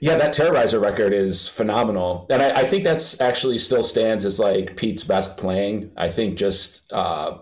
[0.00, 4.38] Yeah, that Terrorizer record is phenomenal, and I, I think that's actually still stands as
[4.38, 5.90] like Pete's best playing.
[5.96, 7.38] I think just uh,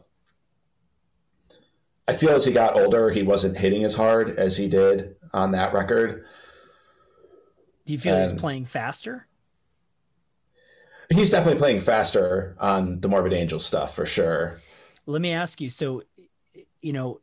[2.06, 5.52] I feel as he got older, he wasn't hitting as hard as he did on
[5.52, 6.24] that record.
[7.86, 9.26] do you feel he's and- playing faster?
[11.10, 14.62] He's definitely playing faster on the Morbid Angel stuff for sure.
[15.06, 15.68] Let me ask you.
[15.68, 16.02] So,
[16.80, 17.20] you know,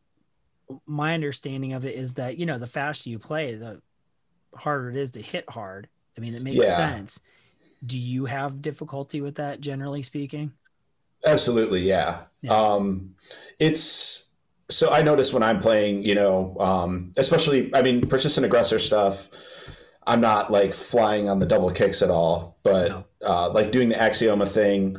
[0.86, 3.82] my understanding of it is that you know the faster you play, the
[4.56, 5.88] harder it is to hit hard.
[6.18, 6.76] I mean, it makes Yeah.
[6.76, 7.20] sense.
[7.86, 10.52] Do you have difficulty with that, generally speaking?
[11.26, 12.22] Absolutely, yeah.
[12.42, 12.54] Yeah.
[12.54, 13.16] Um,
[13.60, 14.28] it's
[14.70, 19.30] so I notice when I'm playing, you know, um, especially I mean, persistent aggressor stuff.
[20.08, 23.04] I'm not like flying on the double kicks at all, but No.
[23.24, 24.98] uh, like doing the axioma thing.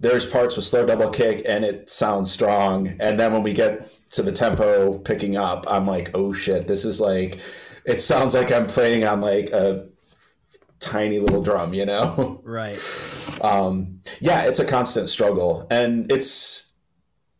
[0.00, 3.90] There's parts with slow double kick and it sounds strong, and then when we get
[4.12, 7.38] to the tempo picking up, I'm like, oh shit, this is like,
[7.86, 9.88] it sounds like I'm playing on like a
[10.80, 12.42] tiny little drum, you know.
[12.44, 12.78] Right.
[13.40, 16.72] um, yeah, it's a constant struggle, and it's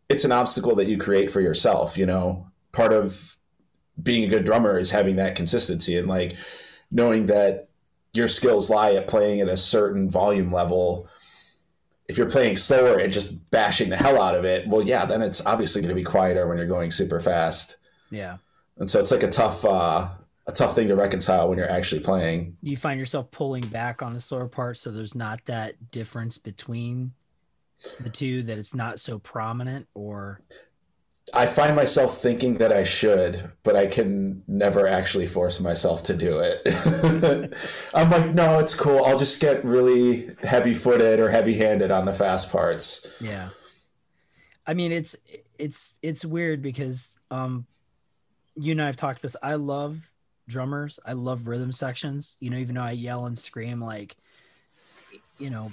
[0.08, 1.98] it's an obstacle that you create for yourself.
[1.98, 3.36] You know, part of
[4.00, 6.36] being a good drummer is having that consistency and like
[6.90, 7.68] knowing that
[8.12, 11.08] your skills lie at playing at a certain volume level.
[12.08, 15.22] If you're playing slower and just bashing the hell out of it, well, yeah, then
[15.22, 17.76] it's obviously going to be quieter when you're going super fast.
[18.10, 18.36] Yeah.
[18.78, 20.10] And so it's like a tough, uh,
[20.46, 22.56] a tough thing to reconcile when you're actually playing.
[22.62, 27.12] You find yourself pulling back on the slower part, so there's not that difference between
[28.00, 30.40] the two that it's not so prominent, or
[31.34, 36.16] I find myself thinking that I should, but I can never actually force myself to
[36.16, 36.62] do it.
[37.94, 39.04] I'm like, no, it's cool.
[39.04, 43.04] I'll just get really heavy footed or heavy handed on the fast parts.
[43.20, 43.48] Yeah.
[44.66, 45.16] I mean, it's
[45.58, 47.66] it's it's weird because um
[48.54, 49.36] you and I have talked about this.
[49.42, 50.10] I love
[50.48, 50.98] drummers.
[51.04, 52.36] I love rhythm sections.
[52.40, 54.16] You know, even though I yell and scream like
[55.38, 55.72] you know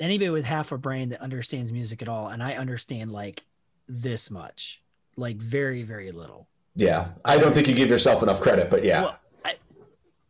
[0.00, 3.42] anybody with half a brain that understands music at all and I understand like
[3.88, 4.82] this much.
[5.16, 6.48] Like very very little.
[6.74, 7.10] Yeah.
[7.24, 9.02] I don't think you give yourself enough credit, but yeah.
[9.02, 9.54] Well, I,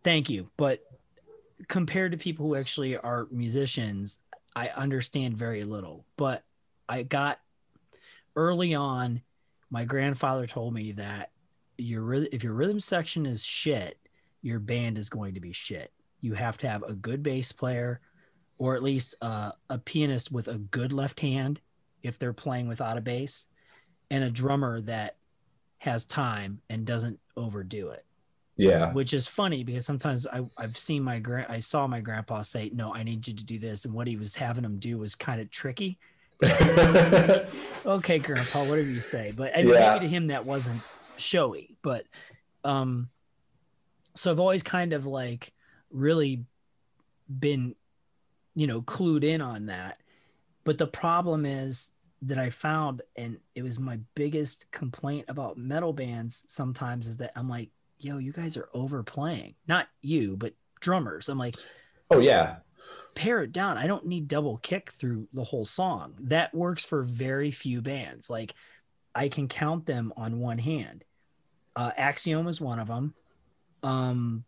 [0.02, 0.50] thank you.
[0.56, 0.80] But
[1.68, 4.18] compared to people who actually are musicians,
[4.54, 6.04] I understand very little.
[6.16, 6.44] But
[6.88, 7.40] I got
[8.36, 9.22] early on,
[9.70, 11.30] my grandfather told me that
[11.78, 13.98] your if your rhythm section is shit,
[14.42, 15.92] your band is going to be shit.
[16.20, 18.00] You have to have a good bass player,
[18.58, 21.60] or at least uh, a pianist with a good left hand
[22.02, 23.46] if they're playing without a bass,
[24.10, 25.16] and a drummer that
[25.78, 28.04] has time and doesn't overdo it
[28.56, 28.92] yeah.
[28.92, 32.70] which is funny because sometimes I, I've seen my grand I saw my grandpa say,
[32.72, 33.84] No, I need you to do this.
[33.84, 35.98] And what he was having him do was kind of tricky.
[37.86, 39.32] okay, grandpa, whatever you say.
[39.34, 39.94] But and Yeah.
[39.94, 40.80] maybe to him that wasn't
[41.16, 41.76] showy.
[41.82, 42.06] But
[42.64, 43.08] um
[44.14, 45.52] so I've always kind of like
[45.90, 46.44] really
[47.38, 47.74] been,
[48.54, 50.00] you know, clued in on that.
[50.64, 51.92] But the problem is
[52.22, 57.32] that I found, and it was my biggest complaint about metal bands sometimes is that
[57.36, 59.54] I'm like, yo, you guys are overplaying.
[59.66, 61.28] Not you, but drummers.
[61.28, 61.56] I'm like,
[62.10, 62.56] oh, yeah.
[63.14, 63.78] pare it down.
[63.78, 66.14] I don't need double kick through the whole song.
[66.20, 68.30] That works for very few bands.
[68.30, 68.54] Like
[69.14, 71.04] I can count them on one hand.
[71.76, 73.14] Uh, Axioma is one of them.
[73.82, 74.44] Um,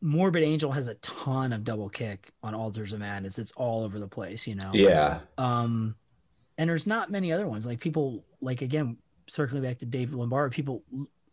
[0.00, 3.38] Morbid Angel has a ton of double kick on Altars of Madness.
[3.38, 4.70] It's all over the place, you know.
[4.72, 5.20] Yeah.
[5.36, 5.96] Um,
[6.56, 7.66] and there's not many other ones.
[7.66, 10.82] Like people, like again, circling back to Dave Lombardo, people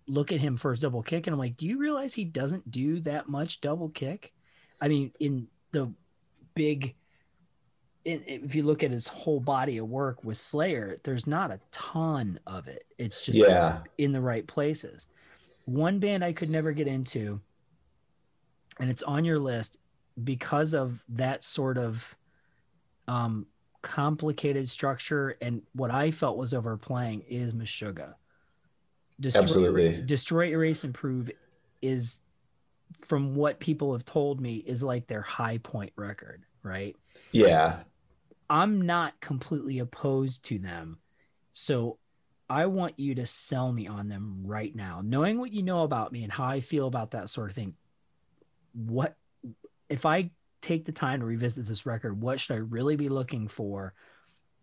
[0.08, 2.70] look at him for his double kick, and I'm like, do you realize he doesn't
[2.70, 4.34] do that much double kick?
[4.82, 5.92] I mean, in the
[6.54, 6.96] big,
[8.06, 12.40] if you look at his whole body of work with Slayer, there's not a ton
[12.46, 12.86] of it.
[12.98, 13.82] It's just Yeah.
[13.98, 15.08] in the right places.
[15.66, 17.42] One band I could never get into,
[18.80, 19.80] and it's on your list
[20.24, 22.16] because of that sort of
[23.08, 23.48] um,
[23.82, 28.16] complicated structure and what I felt was overplaying is Meshuggah.
[29.20, 30.02] Destroy, Absolutely.
[30.02, 31.30] Destroy, Erase, Improve
[31.82, 32.22] is,
[32.98, 36.96] from what people have told me, is like their high point record, right?
[37.32, 37.80] Yeah.
[38.50, 41.00] I'm not completely opposed to them.
[41.54, 41.98] So
[42.50, 46.12] I want you to sell me on them right now, knowing what you know about
[46.12, 47.74] me and how I feel about that sort of thing.
[48.74, 49.16] What
[49.90, 50.32] if I
[50.62, 52.22] take the time to revisit this record?
[52.22, 53.94] What should I really be looking for,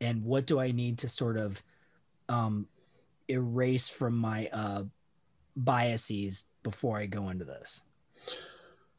[0.01, 1.63] and what do I need to sort of
[2.29, 2.67] um,
[3.29, 4.83] erase from my uh,
[5.57, 7.83] biases before I go into this?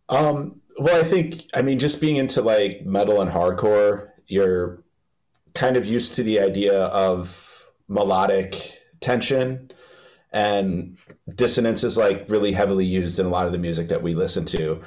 [0.10, 4.84] Um, well, I think, I mean, just being into like metal and hardcore, you're
[5.54, 9.70] kind of used to the idea of melodic tension
[10.32, 10.98] and
[11.34, 14.46] dissonance is like really heavily used in a lot of the music that we listen
[14.46, 14.82] to.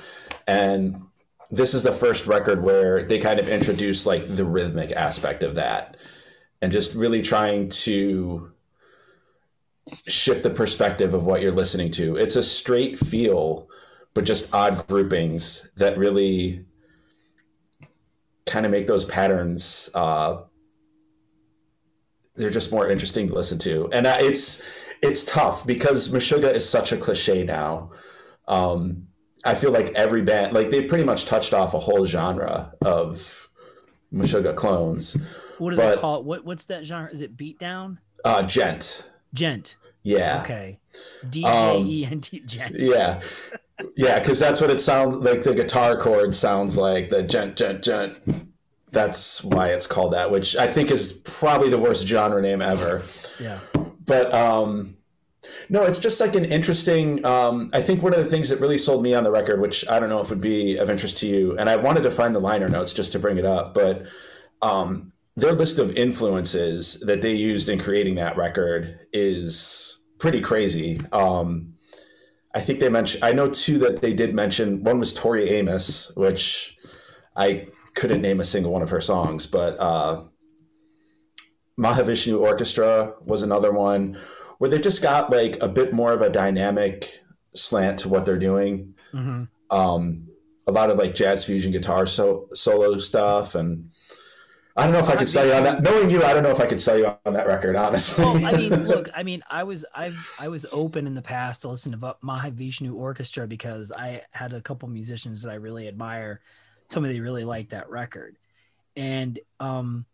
[0.47, 1.03] And
[1.51, 5.55] this is the first record where they kind of introduce like the rhythmic aspect of
[5.55, 5.97] that
[6.61, 8.51] and just really trying to
[10.09, 12.17] shift the perspective of what you're listening to.
[12.17, 13.69] It's a straight feel,
[14.15, 16.65] but just odd groupings that really
[18.47, 20.39] kind of make those patterns uh,
[22.37, 23.89] they're just more interesting to listen to.
[23.93, 24.63] And it's
[25.03, 27.91] it's tough because Meshuggah is such a cliche now.
[28.47, 29.09] Um,
[29.45, 33.49] I feel like every band, like they pretty much touched off a whole genre of
[34.13, 35.17] Meshuggah clones.
[35.59, 36.25] What do but, they call it?
[36.25, 37.11] What what's that genre?
[37.13, 37.99] Is it beatdown?
[38.25, 39.09] Uh, djent.
[39.35, 39.77] Djent.
[40.03, 40.43] Yeah.
[40.45, 40.79] Okay.
[41.29, 42.77] D J E N T djent.
[42.79, 43.21] Yeah.
[43.97, 45.43] Yeah, because that's what it sounds like.
[45.43, 48.19] The guitar chord sounds like the gent, gent, gent
[48.97, 53.03] that's why it's called that, which I think is probably the worst genre name ever.
[53.39, 53.59] Yeah.
[54.05, 54.97] But um,
[55.69, 57.25] no, it's just like an interesting.
[57.25, 59.87] Um, I think one of the things that really sold me on the record, which
[59.89, 62.35] I don't know if would be of interest to you, and I wanted to find
[62.35, 64.07] the liner notes just to bring it up, but
[64.63, 71.03] um, their list of influences that they used in creating that record is pretty crazy.
[71.13, 71.75] Um,
[72.57, 73.23] I think they mentioned.
[73.23, 74.83] I know two that they did mention.
[74.83, 76.75] One was Tori Amos, which
[77.37, 80.23] I couldn't name a single one of her songs, but uh,
[81.79, 84.19] Mahavishnu Orchestra was another one
[84.57, 87.21] where they just got like a bit more of a dynamic
[87.55, 88.95] slant to what they're doing.
[89.13, 89.45] Mm-hmm.
[89.77, 90.29] Um,
[90.67, 93.91] a lot of like jazz fusion guitar so- solo stuff and
[94.77, 95.83] I don't know if I could sell you on that.
[95.83, 98.25] Knowing you, I don't know if I could sell you on that record, honestly.
[98.25, 101.63] Well, I mean, look, I mean, I was I've I was open in the past
[101.63, 106.41] to listen to Mahavishnu Orchestra because I had a couple musicians that I really admire
[106.89, 108.37] somebody really liked that record.
[108.97, 110.05] And um,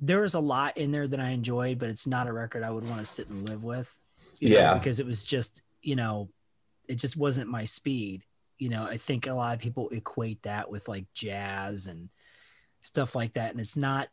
[0.00, 2.70] there was a lot in there that I enjoyed, but it's not a record I
[2.70, 3.94] would want to sit and live with.
[4.38, 4.72] yeah.
[4.72, 6.28] Know, because it was just, you know,
[6.88, 8.22] it just wasn't my speed.
[8.58, 12.08] You know, I think a lot of people equate that with like jazz and
[12.84, 13.50] stuff like that.
[13.50, 14.08] And it's not,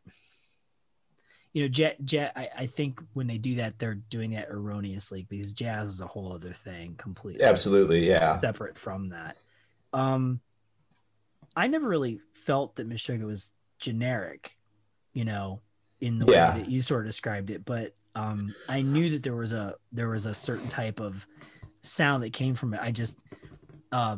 [1.53, 5.27] you know, jet, jet, I, I think when they do that, they're doing that erroneously
[5.29, 7.43] because jazz is a whole other thing completely.
[7.43, 8.07] Absolutely.
[8.07, 8.37] Yeah.
[8.37, 9.37] Separate from that.
[9.93, 10.39] Um,
[11.55, 14.57] I never really felt that Meshuggah was generic,
[15.13, 15.61] you know,
[15.99, 16.55] in the yeah.
[16.55, 17.65] way that you sort of described it.
[17.65, 21.27] But um, I knew that there was a there was a certain type of
[21.81, 22.79] sound that came from it.
[22.81, 23.21] I just
[23.91, 24.17] uh,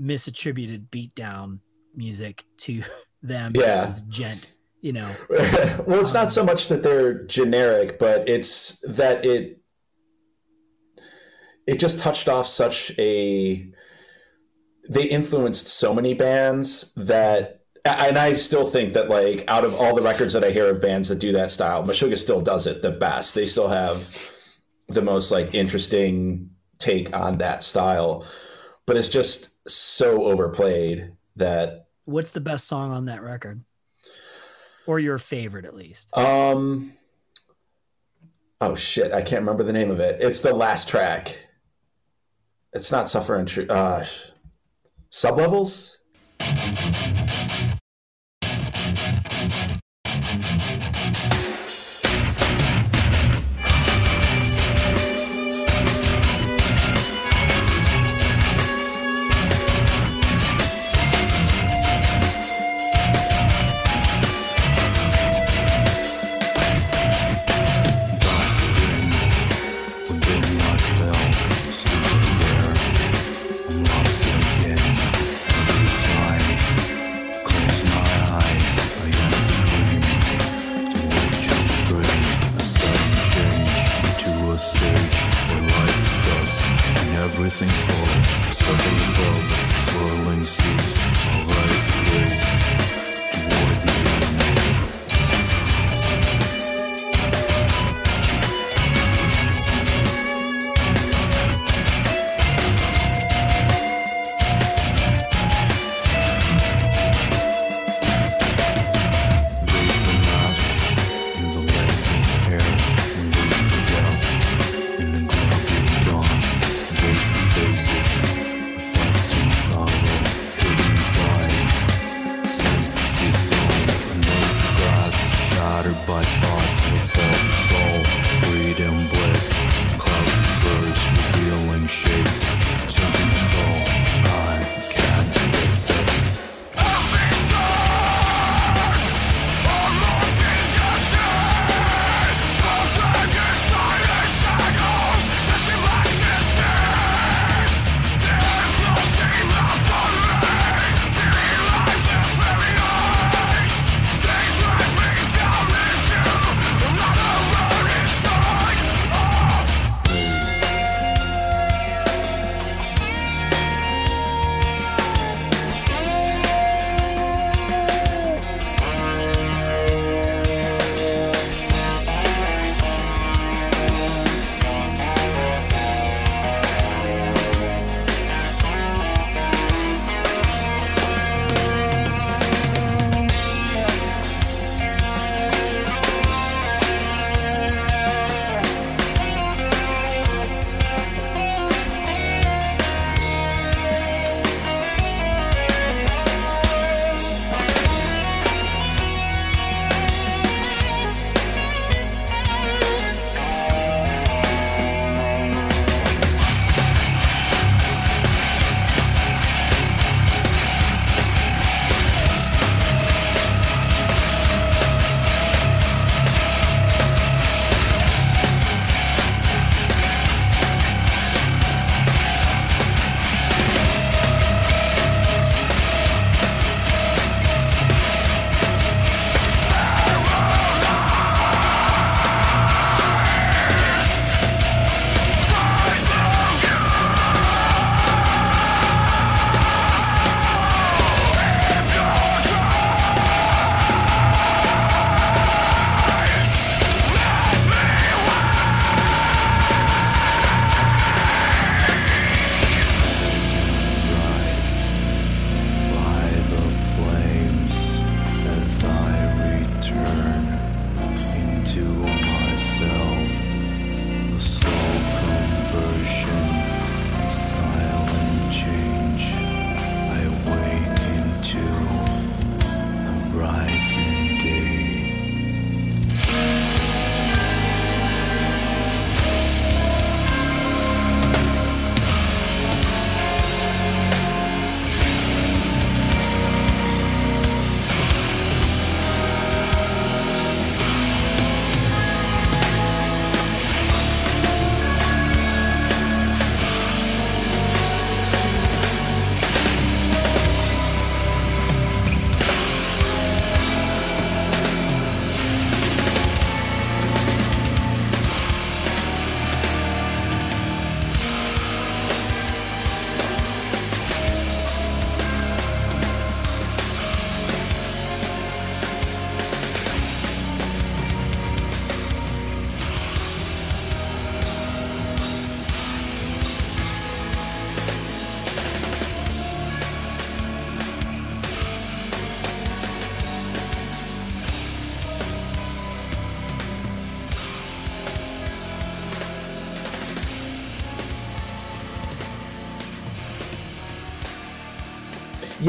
[0.00, 1.60] misattributed beatdown
[1.94, 2.82] music to
[3.22, 3.52] them.
[3.54, 4.54] Yeah, as djent.
[4.80, 5.10] You know.
[5.30, 9.60] well, it's um, not so much that they're generic, but it's that it
[11.66, 13.68] it just touched off such a
[14.88, 19.94] they influenced so many bands that and I still think that like out of all
[19.94, 22.82] the records that I hear of bands that do that style, Meshuggah still does it
[22.82, 23.34] the best.
[23.34, 24.16] They still have
[24.88, 28.24] the most like interesting take on that style.
[28.86, 33.62] But it's just so overplayed that What's the best song on that record?
[34.86, 36.16] Or your favorite at least?
[36.16, 36.94] Um
[38.60, 40.20] Oh shit, I can't remember the name of it.
[40.20, 41.48] It's the last track.
[42.72, 43.70] It's not Suffer in Truth.
[43.70, 44.04] Uh,
[45.10, 45.96] sublevels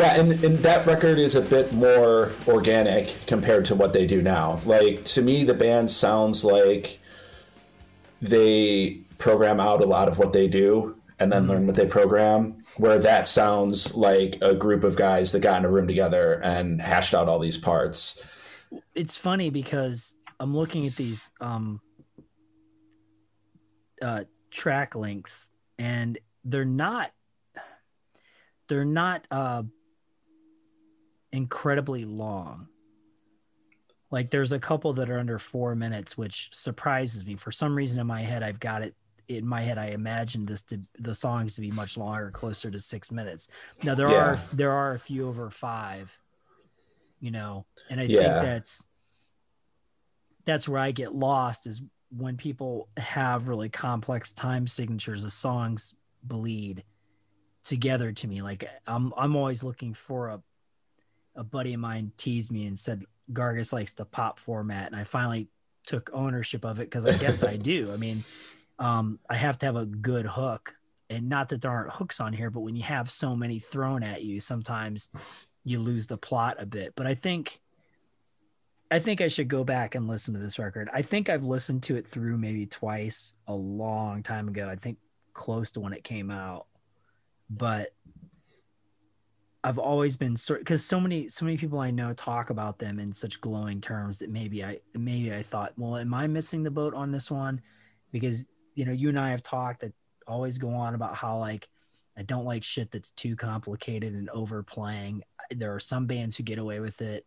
[0.04, 4.22] Yeah, and, and that record is a bit more organic compared to what they do
[4.22, 4.60] now.
[4.66, 7.00] Like to me, the band sounds like
[8.22, 12.66] they program out a lot of what they do and then learn what they program.
[12.76, 16.82] Where that sounds like a group of guys that got in a room together and
[16.82, 18.22] hashed out all these parts.
[18.94, 21.80] It's funny because I'm looking at these um,
[24.02, 25.50] uh, track links
[25.80, 27.12] and they're not
[28.68, 29.64] they're not uh,
[31.34, 32.68] incredibly long.
[34.12, 37.36] Like there's a couple that are under four minutes, which surprises me.
[37.36, 38.94] For some reason in my head, I've got it
[39.28, 39.80] in my head.
[39.80, 43.50] I imagined this to the songs to be much longer, closer to six minutes.
[43.82, 44.18] Now there Yeah.
[44.18, 46.16] are there are a few over five,
[47.20, 48.20] you know, and I Yeah.
[48.20, 48.86] think that's
[50.46, 51.82] that's where I get lost is
[52.16, 55.24] when people have really complex time signatures.
[55.24, 56.84] The songs bleed
[57.64, 58.44] together to me.
[58.44, 60.44] Like I'm I'm always looking for a
[61.36, 65.04] a buddy of mine teased me and said Gargus likes the pop format, and I
[65.04, 65.48] finally
[65.86, 67.92] took ownership of it because I guess I do.
[67.92, 68.24] I mean,
[68.80, 70.76] um, I have to have a good hook,
[71.10, 74.04] and not that there aren't hooks on here, but when you have so many thrown
[74.04, 75.10] at you, sometimes
[75.64, 76.94] you lose the plot a bit.
[76.96, 77.60] But I think.
[78.92, 80.88] I think I should go back and listen to this record.
[80.94, 84.70] I think I've listened to it through maybe twice a long time ago.
[84.70, 85.00] I think
[85.34, 86.68] close to when it came out.
[87.50, 87.90] But
[89.66, 93.00] I've always been sort because so many so many people I know talk about them
[93.00, 96.72] in such glowing terms that maybe I maybe I thought, well, am I missing the
[96.72, 97.62] boat on this one?
[98.12, 98.46] Because
[98.76, 99.94] you know, you and I have talked that
[100.28, 101.70] always go on about how like
[102.18, 105.24] I don't like shit that's too complicated and overplaying.
[105.52, 107.26] There are some bands who get away with it,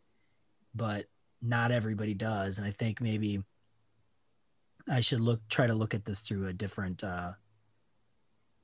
[0.74, 1.06] but
[1.40, 2.58] not everybody does.
[2.58, 3.42] And I think maybe
[4.88, 7.32] I should look try to look at this through a different uh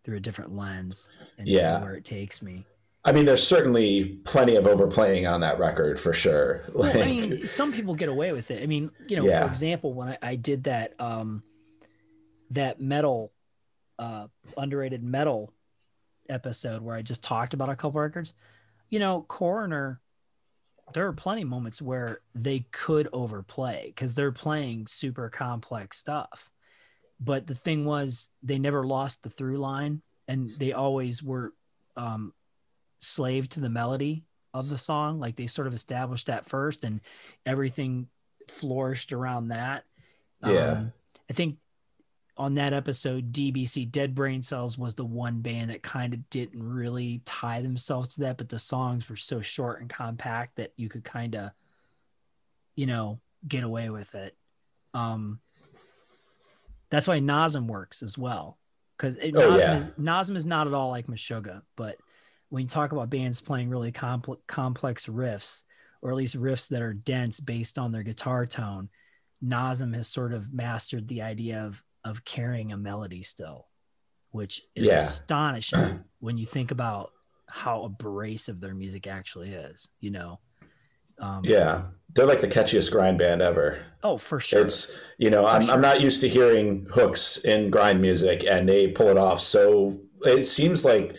[0.04, 1.76] through a different lens and Yeah.
[1.78, 2.66] see where it takes me.
[3.04, 6.62] I mean, there's certainly plenty of overplaying on that record for sure.
[6.72, 8.62] Like, Well, I mean, some people get away with it.
[8.62, 9.42] I mean, you know, Yeah.
[9.42, 11.42] for example, when I, I did that um
[12.50, 13.32] that metal
[13.98, 15.52] uh underrated metal
[16.28, 18.34] episode where I just talked about a couple records,
[18.88, 20.00] you know, Coroner
[20.94, 26.50] there are plenty of moments where they could overplay because they're playing super complex stuff.
[27.18, 31.52] But the thing was they never lost the through line and they always were
[31.96, 32.32] um
[33.02, 34.24] slave to the melody
[34.54, 35.20] of the song.
[35.20, 37.00] Like they sort of established that first and
[37.44, 38.08] everything
[38.48, 39.84] flourished around that.
[40.44, 40.50] Yeah.
[40.50, 40.92] Um,
[41.30, 41.56] I think
[42.36, 46.62] on that episode, DBC Dead Brain Cells was the one band that kind of didn't
[46.62, 50.88] really tie themselves to that, but the songs were so short and compact that you
[50.88, 51.50] could kind of,
[52.74, 54.36] you know, get away with it.
[54.94, 55.40] Um,
[56.90, 58.58] that's why Nasum works as well.
[58.96, 59.76] Because Oh, Nasum, yeah.
[59.76, 61.96] is, Nasum is not at all like Meshuggah, but
[62.52, 65.62] when you talk about bands playing really compl- complex riffs,
[66.02, 68.90] or at least riffs that are dense based on their guitar tone,
[69.42, 73.68] Nasum has sort of mastered the idea of of carrying a melody still,
[74.32, 74.98] which is Yeah.
[74.98, 77.12] astonishing when you think about
[77.48, 79.88] how abrasive their music actually is.
[80.00, 80.40] You know,
[81.18, 81.84] um, yeah,
[82.14, 83.78] they're like the catchiest grind band ever.
[84.02, 84.60] Oh, for sure.
[84.66, 85.74] It's you know I'm, sure.
[85.74, 89.40] I'm not used to hearing hooks in grind music, and they pull it off.
[89.40, 91.16] So it seems like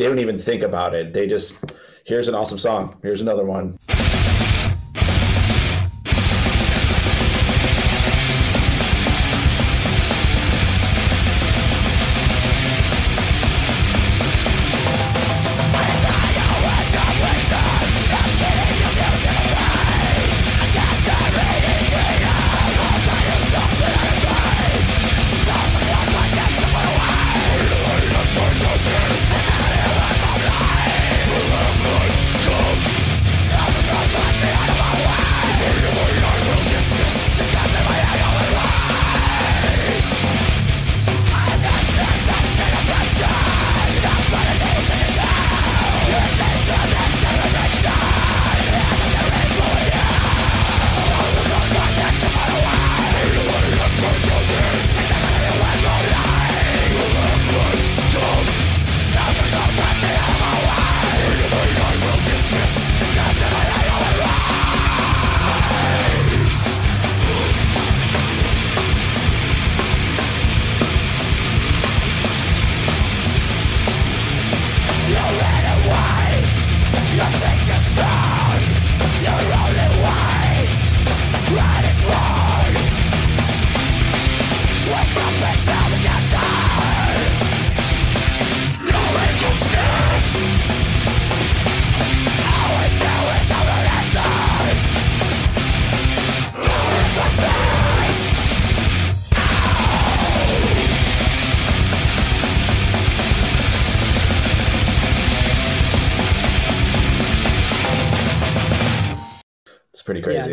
[0.00, 1.12] they don't even think about it.
[1.12, 1.62] They just
[2.06, 2.96] here's an awesome song.
[3.02, 3.78] Here's another one.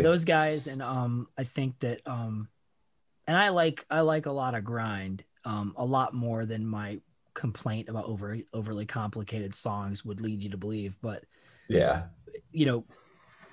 [0.08, 2.48] Those guys, and um, I think that um,
[3.26, 7.00] and I like I like a lot of grind, um, a lot more than my
[7.34, 10.96] complaint about over overly complicated songs would lead you to believe.
[11.02, 11.24] But
[11.68, 12.04] yeah,
[12.52, 12.84] you know,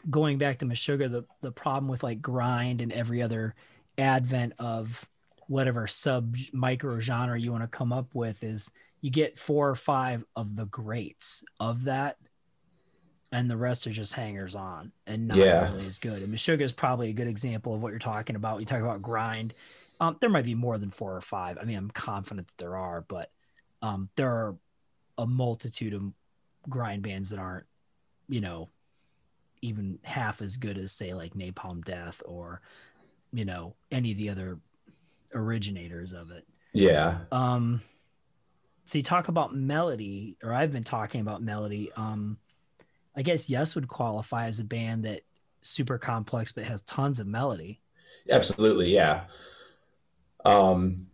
[0.09, 3.53] going back to Meshuggah, the the problem with like grind and every other
[3.97, 5.07] advent of
[5.47, 9.75] whatever sub micro genre you want to come up with is you get four or
[9.75, 12.15] five of the greats of that
[13.35, 15.65] and the rest are just hangers on and not Yeah.
[15.65, 16.21] really as good.
[16.21, 18.61] And Meshuggah is probably a good example of what you're talking about.
[18.61, 19.53] You talk about grind.
[19.99, 21.57] Um, there might be more than four or five.
[21.59, 23.31] I mean, I'm confident that there are, but
[23.81, 24.55] um, there are
[25.17, 26.13] a multitude of
[26.69, 27.65] grind bands that aren't,
[28.29, 28.69] you know,
[29.61, 32.61] even half as good as say like Napalm Death or,
[33.33, 34.59] you know, any of the other
[35.33, 36.47] originators of it.
[36.71, 37.81] yeah, Um,
[38.85, 41.91] so you talk about melody, or I've been talking about melody.
[41.97, 42.37] Um,
[43.15, 45.21] I guess Yes would qualify as a band that
[45.61, 47.79] super complex but has tons of melody.
[48.29, 49.21] absolutely, yeah.
[50.43, 51.07] Um,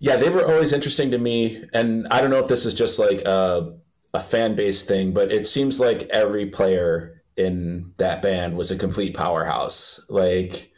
[0.00, 2.98] yeah, they were always interesting to me, and I don't know if this is just
[2.98, 3.74] like a
[4.14, 8.76] a fan base thing, but it seems like every player in that band was a
[8.76, 10.00] complete powerhouse.
[10.08, 10.72] Like,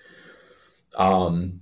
[0.98, 1.60] um,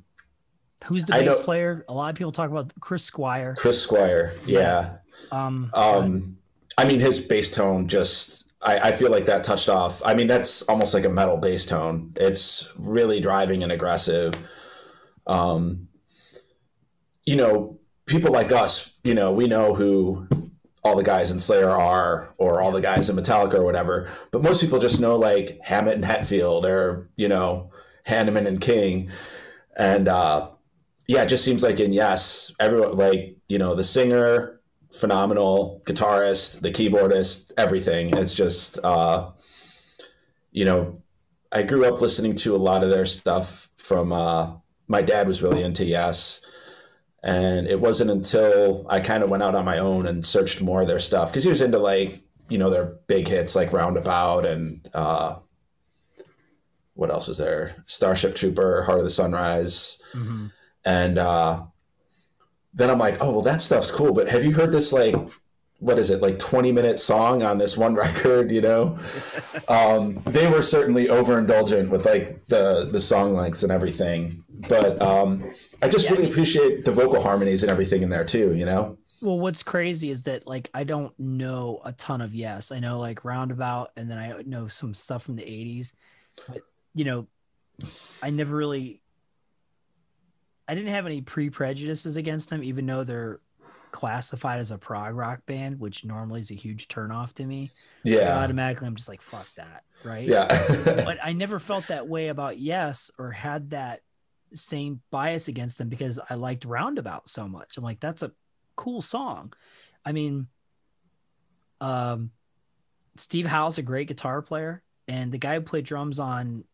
[0.86, 1.84] Who's the I bass know- player?
[1.88, 3.54] A lot of people talk about Chris Squire.
[3.56, 4.96] Chris Squire, yeah.
[5.30, 6.38] Um, Um,
[6.76, 8.47] I mean, his bass tone just.
[8.60, 10.02] I, I feel like that touched off.
[10.04, 12.12] I mean, that's almost like a metal bass tone.
[12.16, 14.34] It's really driving and aggressive.
[15.26, 15.88] Um,
[17.24, 20.26] you know, people like us, you know, we know who
[20.82, 24.10] all the guys in Slayer are, or all the guys in Metallica or whatever.
[24.30, 27.70] But most people just know like Hammett and Hetfield, or you know,
[28.06, 29.10] Hanneman and King,
[29.76, 30.48] and uh,
[31.06, 34.57] yeah, it just seems like in Yes, everyone like you know the singer,
[34.92, 38.16] phenomenal guitarist, the keyboardist, everything.
[38.16, 39.30] It's just uh,
[40.50, 41.02] you know,
[41.52, 44.12] I grew up listening to a lot of their stuff from.
[44.12, 44.56] Uh,
[44.88, 46.44] my dad was really into Yes.
[47.22, 50.82] And it wasn't until I kind of went out on my own and searched more
[50.82, 54.46] of their stuff because he was into like, you know, their big hits like Roundabout
[54.46, 55.36] and uh,
[56.94, 57.84] what else was there?
[57.86, 60.00] Starship Trooper, Heart of the Sunrise.
[60.14, 60.52] mhm.
[60.84, 61.64] And uh,
[62.78, 64.12] then I'm like, oh, well, that stuff's cool.
[64.12, 65.14] But have you heard this, like,
[65.80, 68.98] what is it, like 20 minute song on this one record, you know?
[69.68, 74.42] um, they were certainly overindulgent with like the, the song lengths and everything.
[74.68, 75.50] But um,
[75.82, 78.54] I just Yeah, really I mean- appreciate the vocal harmonies and everything in there too,
[78.54, 78.96] you know?
[79.20, 82.70] Well, what's crazy is that like I don't know a ton of Yes.
[82.70, 85.92] I know like Roundabout, and then I know some stuff from the '80s,
[86.46, 86.60] but
[86.94, 87.26] you know,
[88.22, 89.00] I never really.
[90.68, 93.40] I didn't have any pre prejudices against them, even though they're
[93.90, 97.70] classified as a prog rock band, which normally is a huge turnoff to me.
[98.04, 98.38] Yeah.
[98.38, 100.28] Automatically, I'm just like, fuck that, right?
[100.28, 100.46] Yeah.
[100.84, 104.02] but I never felt that way about Yes or had that
[104.52, 107.76] same bias against them because I liked Roundabout so much.
[107.76, 108.32] I'm like, that's a
[108.76, 109.52] cool song.
[110.04, 110.48] I mean,
[111.80, 112.30] um,
[113.16, 116.64] Steve Howe's a great guitar player, and the guy who played drums on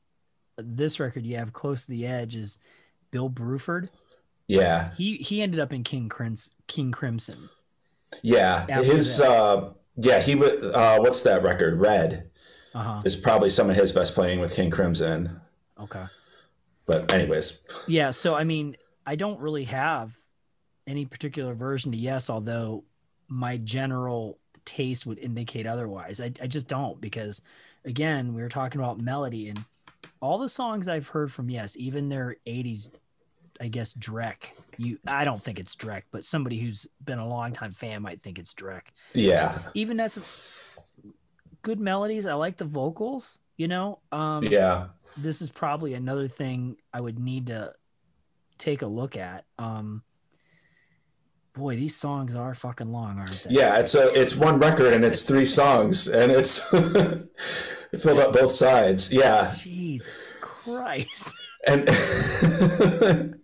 [0.57, 2.59] this record you have close to the edge is
[3.15, 3.91] Bill Bruford.
[4.49, 4.91] yeah.
[4.97, 7.49] He he ended up in King Crims- King Crimson.
[8.23, 8.67] Yeah.
[8.83, 9.21] His, this.
[9.21, 11.79] uh, yeah, he was uh, what's that record?
[11.81, 12.29] Red
[12.75, 13.03] Uh huh.
[13.05, 15.41] is probably some of his best playing with King Crimson.
[15.79, 16.05] Okay.
[16.87, 20.13] But, anyways, Yeah, so I mean, I don't really have
[20.89, 22.83] any particular version to yes, although
[23.29, 26.21] my general taste would indicate otherwise.
[26.21, 27.43] I, I just don't because
[27.85, 29.65] again, we were talking about melody and
[30.21, 32.91] all the songs I've heard from Yes, even their 80s
[33.61, 34.37] I guess Drek.
[34.77, 38.39] You I don't think it's Drek, but somebody who's been a longtime fan might think
[38.39, 38.83] it's Drek.
[39.13, 39.59] yeah.
[39.75, 40.19] Even that's
[41.63, 42.27] good melodies.
[42.27, 44.01] I like the vocals, you know.
[44.13, 44.89] Um Yeah.
[45.17, 47.75] this is probably another thing I would need to
[48.59, 49.45] take a look at.
[49.59, 50.03] Um,
[51.55, 53.51] boy, these songs are fucking long, aren't they?
[53.55, 57.29] Yeah, it's a it's one record and it's three songs and it's it
[58.01, 59.13] filled up both sides.
[59.13, 61.35] Yeah, Jesus Christ.
[61.67, 61.89] and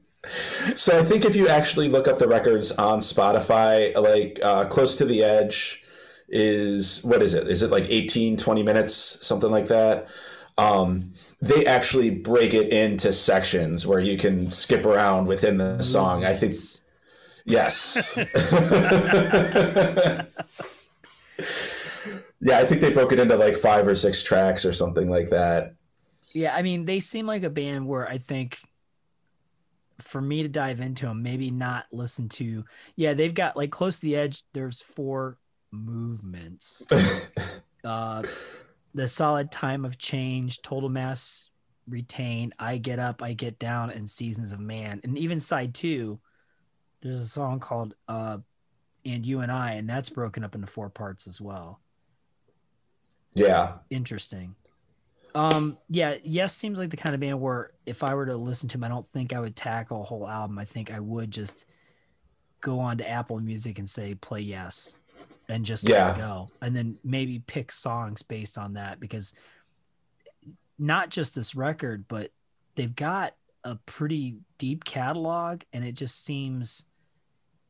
[0.75, 4.97] so I think if you actually look up the records on Spotify, like uh, Close
[4.97, 5.85] to the Edge
[6.29, 7.49] is what is it?
[7.49, 8.95] Is it like 18, 20 minutes,
[9.27, 10.07] something like that?
[10.59, 16.25] Um, they actually break it into sections where you can skip around within the song.
[16.25, 16.55] I think
[17.45, 18.13] Yes.
[18.17, 18.27] yeah,
[22.59, 25.75] I think they broke it into like five or six tracks or something like that.
[26.33, 28.61] Yeah, I mean, they seem like a band where I think
[30.03, 32.65] for me to dive into them, maybe not listen to.
[32.97, 34.45] Yeah, they've got like close to the edge.
[34.53, 35.39] There's four
[35.71, 36.87] movements.
[37.85, 38.23] uh,
[38.95, 41.51] the solid time of change, total mass
[41.89, 45.01] retain, I get up, I get down, and seasons of man.
[45.05, 46.21] And even side two,
[47.03, 48.39] there's a song called uh
[49.05, 51.81] and you and I, and that's broken up into four parts as well.
[53.35, 53.75] Yeah.
[53.89, 54.57] Interesting.
[55.35, 58.69] Um, yeah, yes seems like the kind of band where if I were to listen
[58.71, 60.59] to them, I don't think I would tackle a whole album.
[60.59, 61.67] I think I would just
[62.61, 64.97] go on to Apple Music and say play yes
[65.49, 66.15] and just Yeah.
[66.17, 66.51] go.
[66.61, 69.33] And then maybe pick songs based on that because
[70.79, 72.31] not just this record, but
[72.75, 76.87] they've got a pretty deep catalog and it just seems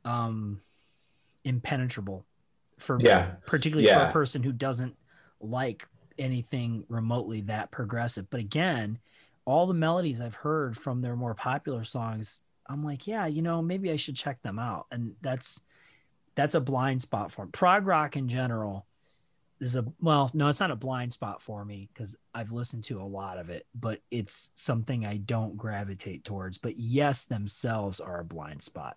[0.04, 0.60] um
[1.44, 2.24] impenetrable
[2.78, 3.32] for Yeah.
[3.46, 4.96] particularly for a person who doesn't
[5.40, 5.86] like
[6.20, 8.28] anything remotely that progressive.
[8.30, 8.98] But again,
[9.44, 13.62] all the melodies I've heard from their more popular songs, I'm like, yeah, you know,
[13.62, 14.86] maybe I should check them out.
[14.92, 15.62] And that's
[16.36, 17.50] that's a blind spot for me.
[17.52, 18.86] Prog rock in general
[19.60, 23.00] is a well, no, it's not a blind spot for me because I've listened to
[23.00, 26.58] a lot of it, but it's something I don't gravitate towards.
[26.58, 28.96] But yes, themselves are a blind spot.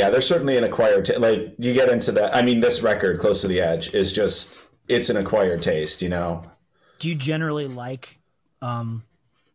[0.00, 2.34] Yeah, there's certainly an acquired ta- like you get into that.
[2.34, 6.00] I mean, this record, "Close to the Edge," is just it's an acquired taste.
[6.00, 6.50] You know.
[6.98, 8.18] Do you generally like
[8.62, 9.04] um,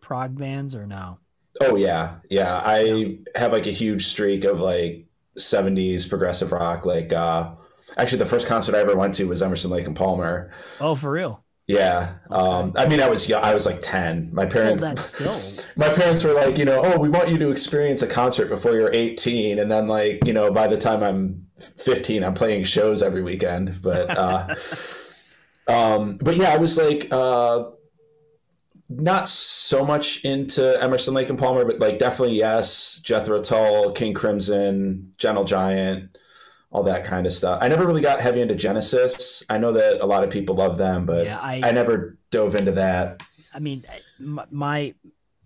[0.01, 1.17] prog bands or no?
[1.61, 2.61] Oh yeah, yeah.
[2.63, 5.07] I have like a huge streak of like
[5.39, 6.85] '70s progressive rock.
[6.85, 7.55] Like, uh
[7.97, 10.51] actually, the first concert I ever went to was Emerson, Lake and Palmer.
[10.79, 11.43] Oh, for real?
[11.67, 12.15] Yeah.
[12.29, 14.29] Um, I mean, I was young, I was like ten.
[14.31, 14.81] My Well, parents.
[14.81, 15.39] that's still.
[15.75, 18.73] my parents were like, you know, oh, we want you to experience a concert before
[18.73, 21.47] you're 18, and then like, you know, by the time I'm
[21.77, 23.81] 15, I'm playing shows every weekend.
[23.81, 24.55] But, uh,
[25.67, 27.65] um, but yeah, I was like, uh,
[28.87, 34.13] not so much into Emerson, Lake and Palmer, but like definitely yes, Jethro Tull, King
[34.13, 36.15] Crimson, Gentle Giant,
[36.75, 37.59] all that kind of stuff.
[37.61, 39.41] I never really got heavy into Genesis.
[39.49, 42.53] I know that a lot of people love them, but Yeah, I, I- never dove
[42.53, 43.23] into that.
[43.53, 43.83] I mean,
[44.19, 44.93] my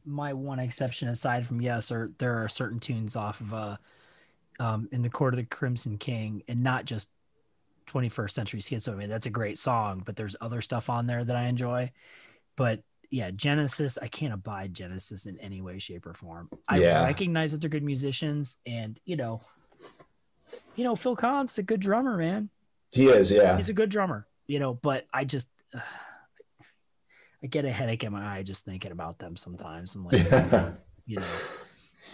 [0.03, 3.77] my one exception aside from yes, or there are certain tunes off of uh,
[4.59, 7.11] um, in the Court of the Crimson King, and not just
[7.85, 8.93] 21st Century Schizo.
[8.93, 11.91] I mean, that's a great song, but there's other stuff on there that I enjoy.
[12.55, 16.49] But yeah, Genesis, I can't abide Genesis in any way, shape, or form.
[16.67, 17.03] I Yeah.
[17.05, 19.41] recognize that they're good musicians, and you know,
[20.79, 22.49] you know, Phil Collins a good drummer, man.
[22.93, 23.57] He is, yeah.
[23.57, 25.49] He's a good drummer, you know, but I just
[27.43, 29.93] I get a headache in my eye just thinking about them sometimes.
[29.95, 30.13] I'm like,
[31.05, 31.25] you know.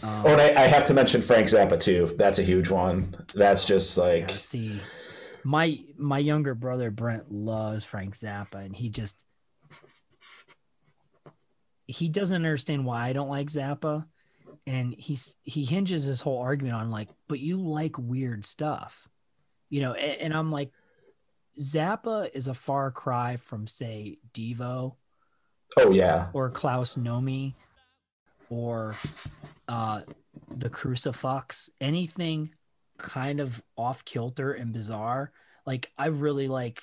[0.01, 2.15] Um, Oh, and I, I have to mention Frank Zappa too.
[2.17, 3.15] That's a huge one.
[3.35, 4.79] That's just like yeah, see,
[5.43, 9.23] my my younger brother Brent loves Frank Zappa, and he just
[11.85, 14.05] he doesn't understand why I don't like Zappa,
[14.67, 19.07] and he's he hinges his whole argument on like, but you like weird stuff,
[19.69, 20.71] you know, and, and I'm like,
[21.59, 24.95] Zappa is a far cry from say Devo
[25.77, 27.53] oh yeah, or Klaus Nomi
[28.49, 28.95] or
[29.67, 30.01] uh,
[30.55, 32.51] the Crucifix, anything
[32.97, 35.31] kind of off kilter and bizarre.
[35.65, 36.81] Like I really like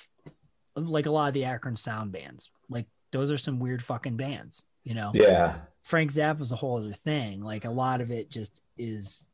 [0.75, 2.49] like a lot of the Akron sound bands.
[2.69, 5.11] Like those are some weird fucking bands, you know.
[5.13, 5.55] yeah.
[5.83, 7.41] Frank Zappa was a whole other thing.
[7.41, 9.27] Like a lot of it just is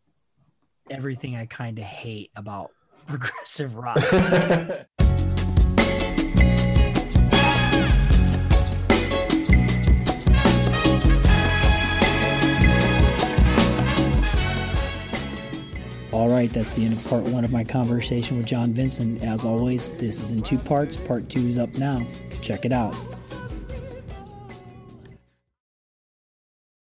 [0.90, 2.72] everything I kind of hate about
[3.08, 3.98] progressive rock.
[16.12, 19.24] All right, that's the end of part one of my conversation with Jon Vinson.
[19.24, 20.98] As always, this is in two parts.
[20.98, 22.06] Part two is up now.
[22.42, 22.96] Check it out.